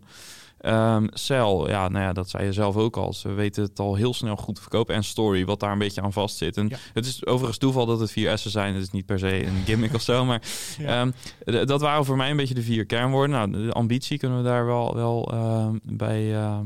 [0.66, 3.14] Um, Cell, ja, nou ja, dat zei je zelf ook al.
[3.14, 4.95] Ze weten het al heel snel goed te verkopen.
[4.95, 6.57] En Story, wat daar een beetje aan vast zit.
[6.57, 8.74] En het is overigens toeval dat het vier S'en zijn.
[8.74, 10.26] Het is niet per se een gimmick of zo.
[10.26, 10.41] Maar
[10.78, 11.01] ja.
[11.01, 11.14] um,
[11.45, 13.36] dat waren voor mij een beetje de vier kernwoorden.
[13.36, 16.60] Nou, de ambitie kunnen we daar wel, wel uh, bij, uh,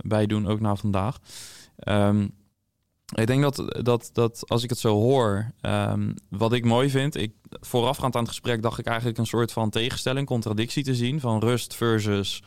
[0.00, 1.18] bij doen, ook na vandaag.
[1.88, 2.34] Um,
[3.14, 7.16] ik denk dat, dat, dat als ik het zo hoor, um, wat ik mooi vind,
[7.16, 11.20] ik, voorafgaand aan het gesprek dacht ik eigenlijk een soort van tegenstelling, contradictie te zien
[11.20, 12.42] van rust versus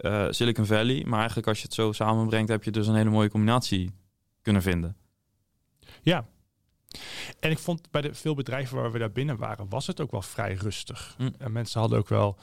[0.00, 1.04] uh, Silicon Valley.
[1.06, 3.94] Maar eigenlijk als je het zo samenbrengt, heb je dus een hele mooie combinatie
[4.42, 4.96] kunnen vinden.
[6.02, 6.26] Ja.
[7.40, 10.10] En ik vond bij de veel bedrijven waar we daar binnen waren, was het ook
[10.10, 11.14] wel vrij rustig.
[11.18, 11.34] Mm.
[11.38, 12.38] En mensen hadden ook wel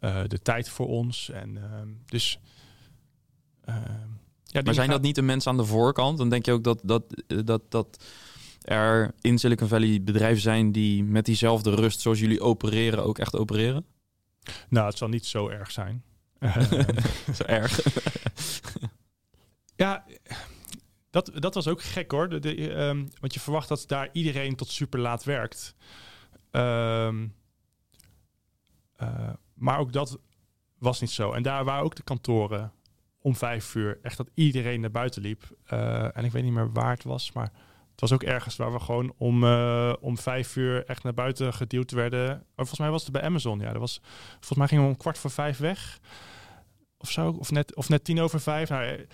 [0.00, 1.30] uh, de tijd voor ons.
[1.30, 1.62] En uh,
[2.06, 2.38] dus.
[4.44, 6.18] ja, maar zijn dat niet de mensen aan de voorkant?
[6.18, 8.04] Dan denk je ook dat, dat, dat, dat
[8.62, 13.36] er in Silicon Valley bedrijven zijn die met diezelfde rust zoals jullie opereren ook echt
[13.36, 13.86] opereren?
[14.68, 16.02] Nou, het zal niet zo erg zijn.
[17.36, 17.80] Zo erg.
[19.76, 20.04] ja,
[21.10, 22.32] dat, dat was ook gek hoor.
[22.32, 25.74] Um, want je verwacht dat daar iedereen tot super laat werkt.
[26.50, 27.34] Um,
[29.02, 30.18] uh, maar ook dat
[30.78, 31.32] was niet zo.
[31.32, 32.72] En daar waren ook de kantoren
[33.20, 33.98] om vijf uur.
[34.02, 35.42] Echt dat iedereen naar buiten liep.
[35.72, 37.52] Uh, en ik weet niet meer waar het was, maar
[37.96, 41.54] het was ook ergens waar we gewoon om, uh, om vijf uur echt naar buiten
[41.54, 42.26] geduwd werden.
[42.28, 43.60] Maar volgens mij was het bij Amazon.
[43.60, 46.00] Ja, dat was, volgens mij gingen we om kwart voor vijf weg.
[46.98, 47.36] Of zo.
[47.38, 48.68] Of net, of net tien over vijf.
[48.68, 49.06] Nou,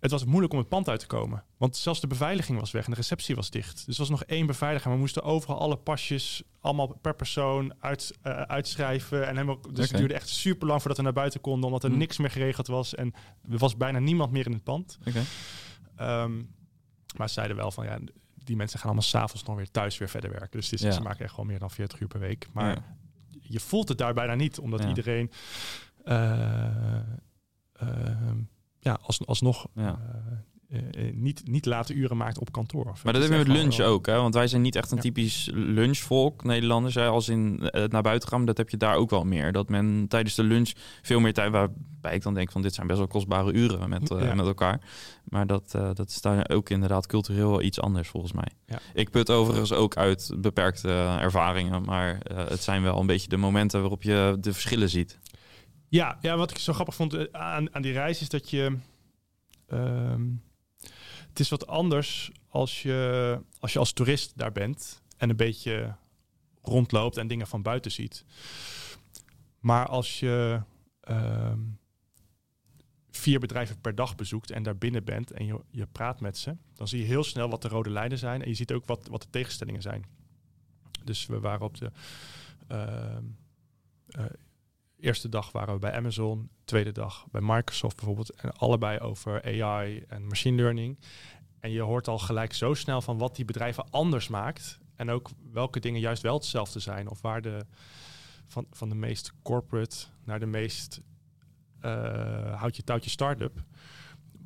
[0.00, 1.44] het was moeilijk om het pand uit te komen.
[1.56, 3.86] Want zelfs de beveiliging was weg en de receptie was dicht.
[3.86, 4.90] Dus er was nog één beveiliger.
[4.90, 9.26] We moesten overal alle pasjes, allemaal per persoon, uit, uh, uitschrijven.
[9.26, 9.86] En helemaal, dus okay.
[9.86, 11.96] het duurde echt super lang voordat we naar buiten konden, omdat er hm.
[11.96, 12.94] niks meer geregeld was.
[12.94, 13.14] En
[13.50, 14.98] er was bijna niemand meer in het pand.
[15.08, 16.22] Okay.
[16.22, 16.54] Um,
[17.16, 17.98] maar ze zeiden wel van ja,
[18.46, 20.50] die mensen gaan allemaal s'avonds nog weer thuis weer verder werken.
[20.50, 20.90] Dus is, ja.
[20.90, 22.46] ze maken echt gewoon meer dan 40 uur per week.
[22.52, 22.84] Maar ja.
[23.40, 24.88] je voelt het daar bijna niet, omdat ja.
[24.88, 25.30] iedereen
[26.04, 26.98] uh,
[27.82, 28.32] uh,
[28.78, 29.98] ja, als, alsnog ja.
[30.68, 32.84] Uh, niet, niet late uren maakt op kantoor.
[32.84, 34.16] Maar dat hebben we met lunch ook, hè?
[34.16, 36.94] want wij zijn niet echt een typisch lunchvolk, Nederlanders.
[36.94, 37.06] Hè?
[37.06, 39.52] Als in het naar buiten gaan, dat heb je daar ook wel meer.
[39.52, 42.86] Dat men tijdens de lunch veel meer tijd, waarbij ik dan denk van dit zijn
[42.86, 44.34] best wel kostbare uren met, uh, ja.
[44.34, 44.80] met elkaar.
[45.24, 48.48] Maar dat, uh, dat is daar ook inderdaad cultureel wel iets anders volgens mij.
[48.66, 48.78] Ja.
[48.94, 50.88] Ik put overigens ook uit beperkte
[51.20, 55.18] ervaringen, maar het zijn wel een beetje de momenten waarop je de verschillen ziet.
[55.88, 58.76] Ja, ja, wat ik zo grappig vond aan, aan die reis is dat je.
[59.72, 60.44] Um,
[61.36, 65.94] het is wat anders als je, als je als toerist daar bent en een beetje
[66.62, 68.24] rondloopt en dingen van buiten ziet.
[69.60, 70.60] Maar als je
[71.08, 71.78] um,
[73.10, 76.56] vier bedrijven per dag bezoekt en daar binnen bent en je, je praat met ze,
[76.74, 79.06] dan zie je heel snel wat de rode lijnen zijn en je ziet ook wat,
[79.06, 80.04] wat de tegenstellingen zijn.
[81.04, 81.90] Dus we waren op de.
[82.72, 83.16] Uh,
[84.18, 84.24] uh,
[85.00, 88.30] eerste dag waren we bij Amazon, tweede dag bij Microsoft bijvoorbeeld.
[88.30, 90.98] En allebei over AI en machine learning.
[91.60, 94.78] En je hoort al gelijk zo snel van wat die bedrijven anders maakt.
[94.96, 97.08] En ook welke dingen juist wel hetzelfde zijn.
[97.08, 97.66] Of waar de
[98.46, 101.00] van, van de meest corporate naar de meest
[101.82, 103.64] uh, houd je touwtje start-up.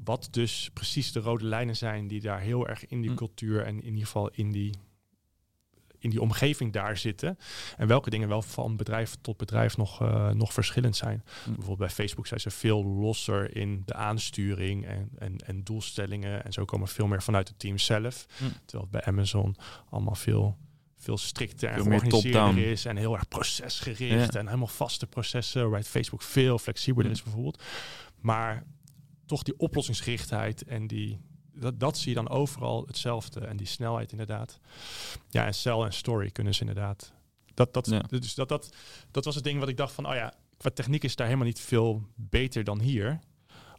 [0.05, 3.17] wat dus precies de rode lijnen zijn die daar heel erg in die Hm.
[3.17, 4.75] cultuur en in ieder geval in die,
[6.01, 7.39] in die omgeving daar zitten.
[7.77, 11.25] En welke dingen wel van bedrijf tot bedrijf nog, eh, nog verschillend zijn.
[11.25, 11.49] Hm.
[11.49, 16.45] Bijvoorbeeld bij Facebook zijn ze veel losser in de aansturing en, en, en doelstellingen.
[16.45, 18.27] En zo komen veel meer vanuit het team zelf.
[18.37, 18.45] Hm.
[18.65, 19.57] Terwijl het bij Amazon
[19.91, 20.57] allemaal veel,
[20.97, 22.85] veel strikter en georganiseerder is.
[22.85, 24.33] En heel erg procesgericht.
[24.33, 24.39] Ja.
[24.41, 25.61] En helemaal vaste processen.
[25.61, 27.17] Waarbij Facebook veel flexibeler Hm.
[27.17, 27.63] is bijvoorbeeld.
[28.21, 28.65] Maar
[29.27, 31.21] toch die oplossingsgerichtheid en die...
[31.55, 33.41] Dat, dat zie je dan overal hetzelfde.
[33.41, 34.61] En die snelheid inderdaad.
[35.29, 37.13] Ja, en cell en story kunnen ze inderdaad.
[37.55, 38.03] Dat, dat, Ja.
[38.09, 38.75] dus dat, dat,
[39.11, 40.07] dat was het ding wat ik dacht van...
[40.09, 43.21] Oh ja, qua techniek is daar helemaal niet veel beter dan hier.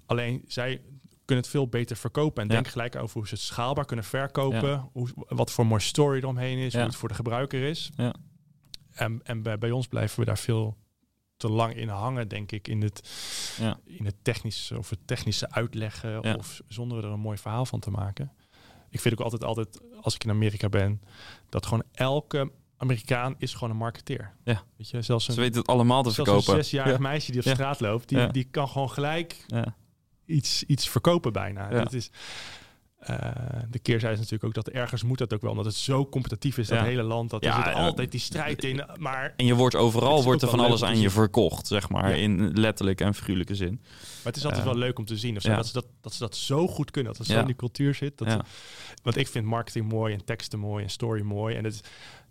[0.06, 0.82] Alleen zij
[1.26, 2.42] kunnen het veel beter verkopen.
[2.44, 2.54] En Ja.
[2.54, 4.90] denk gelijk over hoe ze het schaalbaar kunnen verkopen.
[4.92, 6.74] Hoe, wat voor mooi story eromheen is.
[6.74, 7.90] Hoe het voor de gebruiker is.
[7.96, 8.14] Ja.
[8.92, 10.78] En, en bij, bij ons blijven we daar veel
[11.42, 12.68] te lang in hangen, denk ik.
[12.68, 13.10] In het,
[13.60, 13.80] Ja.
[13.86, 16.20] in het technische of het technische uitleggen.
[16.22, 16.36] Ja.
[16.36, 18.32] Of zonder er een mooi verhaal van te maken.
[18.90, 21.02] Ik vind ook altijd, altijd, als ik in Amerika ben,
[21.50, 24.34] dat gewoon elke Amerikaan is gewoon een marketeer.
[24.44, 24.64] Ja.
[24.78, 26.64] Weet je, zelfs een, Ze weten het allemaal te zelfs een verkopen.
[26.64, 27.00] zesjarig Ja.
[27.00, 29.76] meisje die op straat loopt, die, die kan gewoon gelijk Ja.
[30.26, 31.70] iets, iets verkopen bijna.
[31.70, 32.10] Dat is,
[33.02, 33.18] eh,
[33.70, 36.58] de keerzijde is natuurlijk ook dat ergens moet dat ook wel, omdat het zo competitief
[36.58, 36.84] is, dat Ja.
[36.84, 37.30] hele land.
[37.30, 38.84] Dat Ja, er zit altijd die strijd in.
[39.00, 42.10] Maar, En je wordt overal wordt er van alles aan je verkocht, zeg maar.
[42.10, 42.16] Ja.
[42.16, 43.80] In letterlijke en figuurlijke zin.
[43.82, 45.36] maar het is altijd Eh, wel leuk om te zien.
[45.36, 47.46] Of zo, dat, ze dat, dat ze dat zo goed kunnen, dat het zo in
[47.46, 48.18] die cultuur zit.
[48.18, 48.38] Dat.
[49.04, 51.56] Want ik vind marketing mooi en teksten mooi en story mooi.
[51.56, 51.82] En het, is-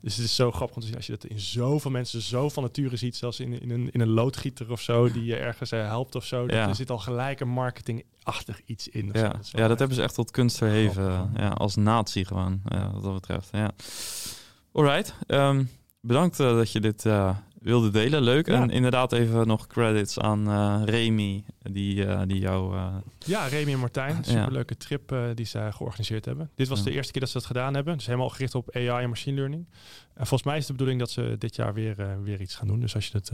[0.01, 2.49] dus het is zo grappig om te zien als je dat in zoveel mensen zo
[2.49, 3.17] van nature ziet.
[3.17, 6.25] Zelfs in, in, een, in een loodgieter of zo, die je ergens eh, helpt of
[6.25, 6.45] zo.
[6.47, 6.69] Ja.
[6.69, 9.11] Er zit al gelijk een marketingachtig iets in.
[9.13, 11.13] Ja, Dat ja, dat hebben ze echt tot kunst verheven.
[11.13, 11.41] Grappig.
[11.41, 13.49] Ja, als natie gewoon, ja, wat dat betreft.
[13.53, 13.71] Ja.
[14.73, 15.65] Alright, ehm,
[16.01, 18.23] bedankt eh, dat je dit eh, wilde delen.
[18.23, 18.47] Leuk.
[18.47, 18.55] Ja.
[18.63, 22.77] En inderdaad even nog credits aan eh Remy, die, eh, die jou...
[22.77, 24.17] eh, Ja, Remy en Martijn.
[24.17, 24.23] Ja.
[24.23, 26.51] Superleuke trip die zij georganiseerd hebben.
[26.55, 26.85] Dit was Ja.
[26.85, 27.97] de eerste keer dat ze dat gedaan hebben.
[27.97, 29.67] Dus helemaal gericht op AI en machine learning.
[30.15, 32.81] En volgens mij is de bedoeling dat ze dit jaar weer, weer iets gaan doen.
[32.81, 33.31] Dus als je het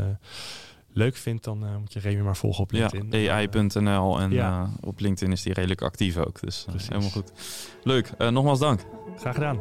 [0.92, 3.26] leuk vindt, dan moet je Remy maar volgen op ja, LinkedIn.
[3.28, 4.70] Eh, AI.nl en Ja.
[4.80, 6.40] op LinkedIn is die redelijk actief ook.
[6.40, 7.32] Dus helemaal goed.
[7.82, 8.80] Leuk, nogmaals dank.
[9.16, 9.60] graag gedaan.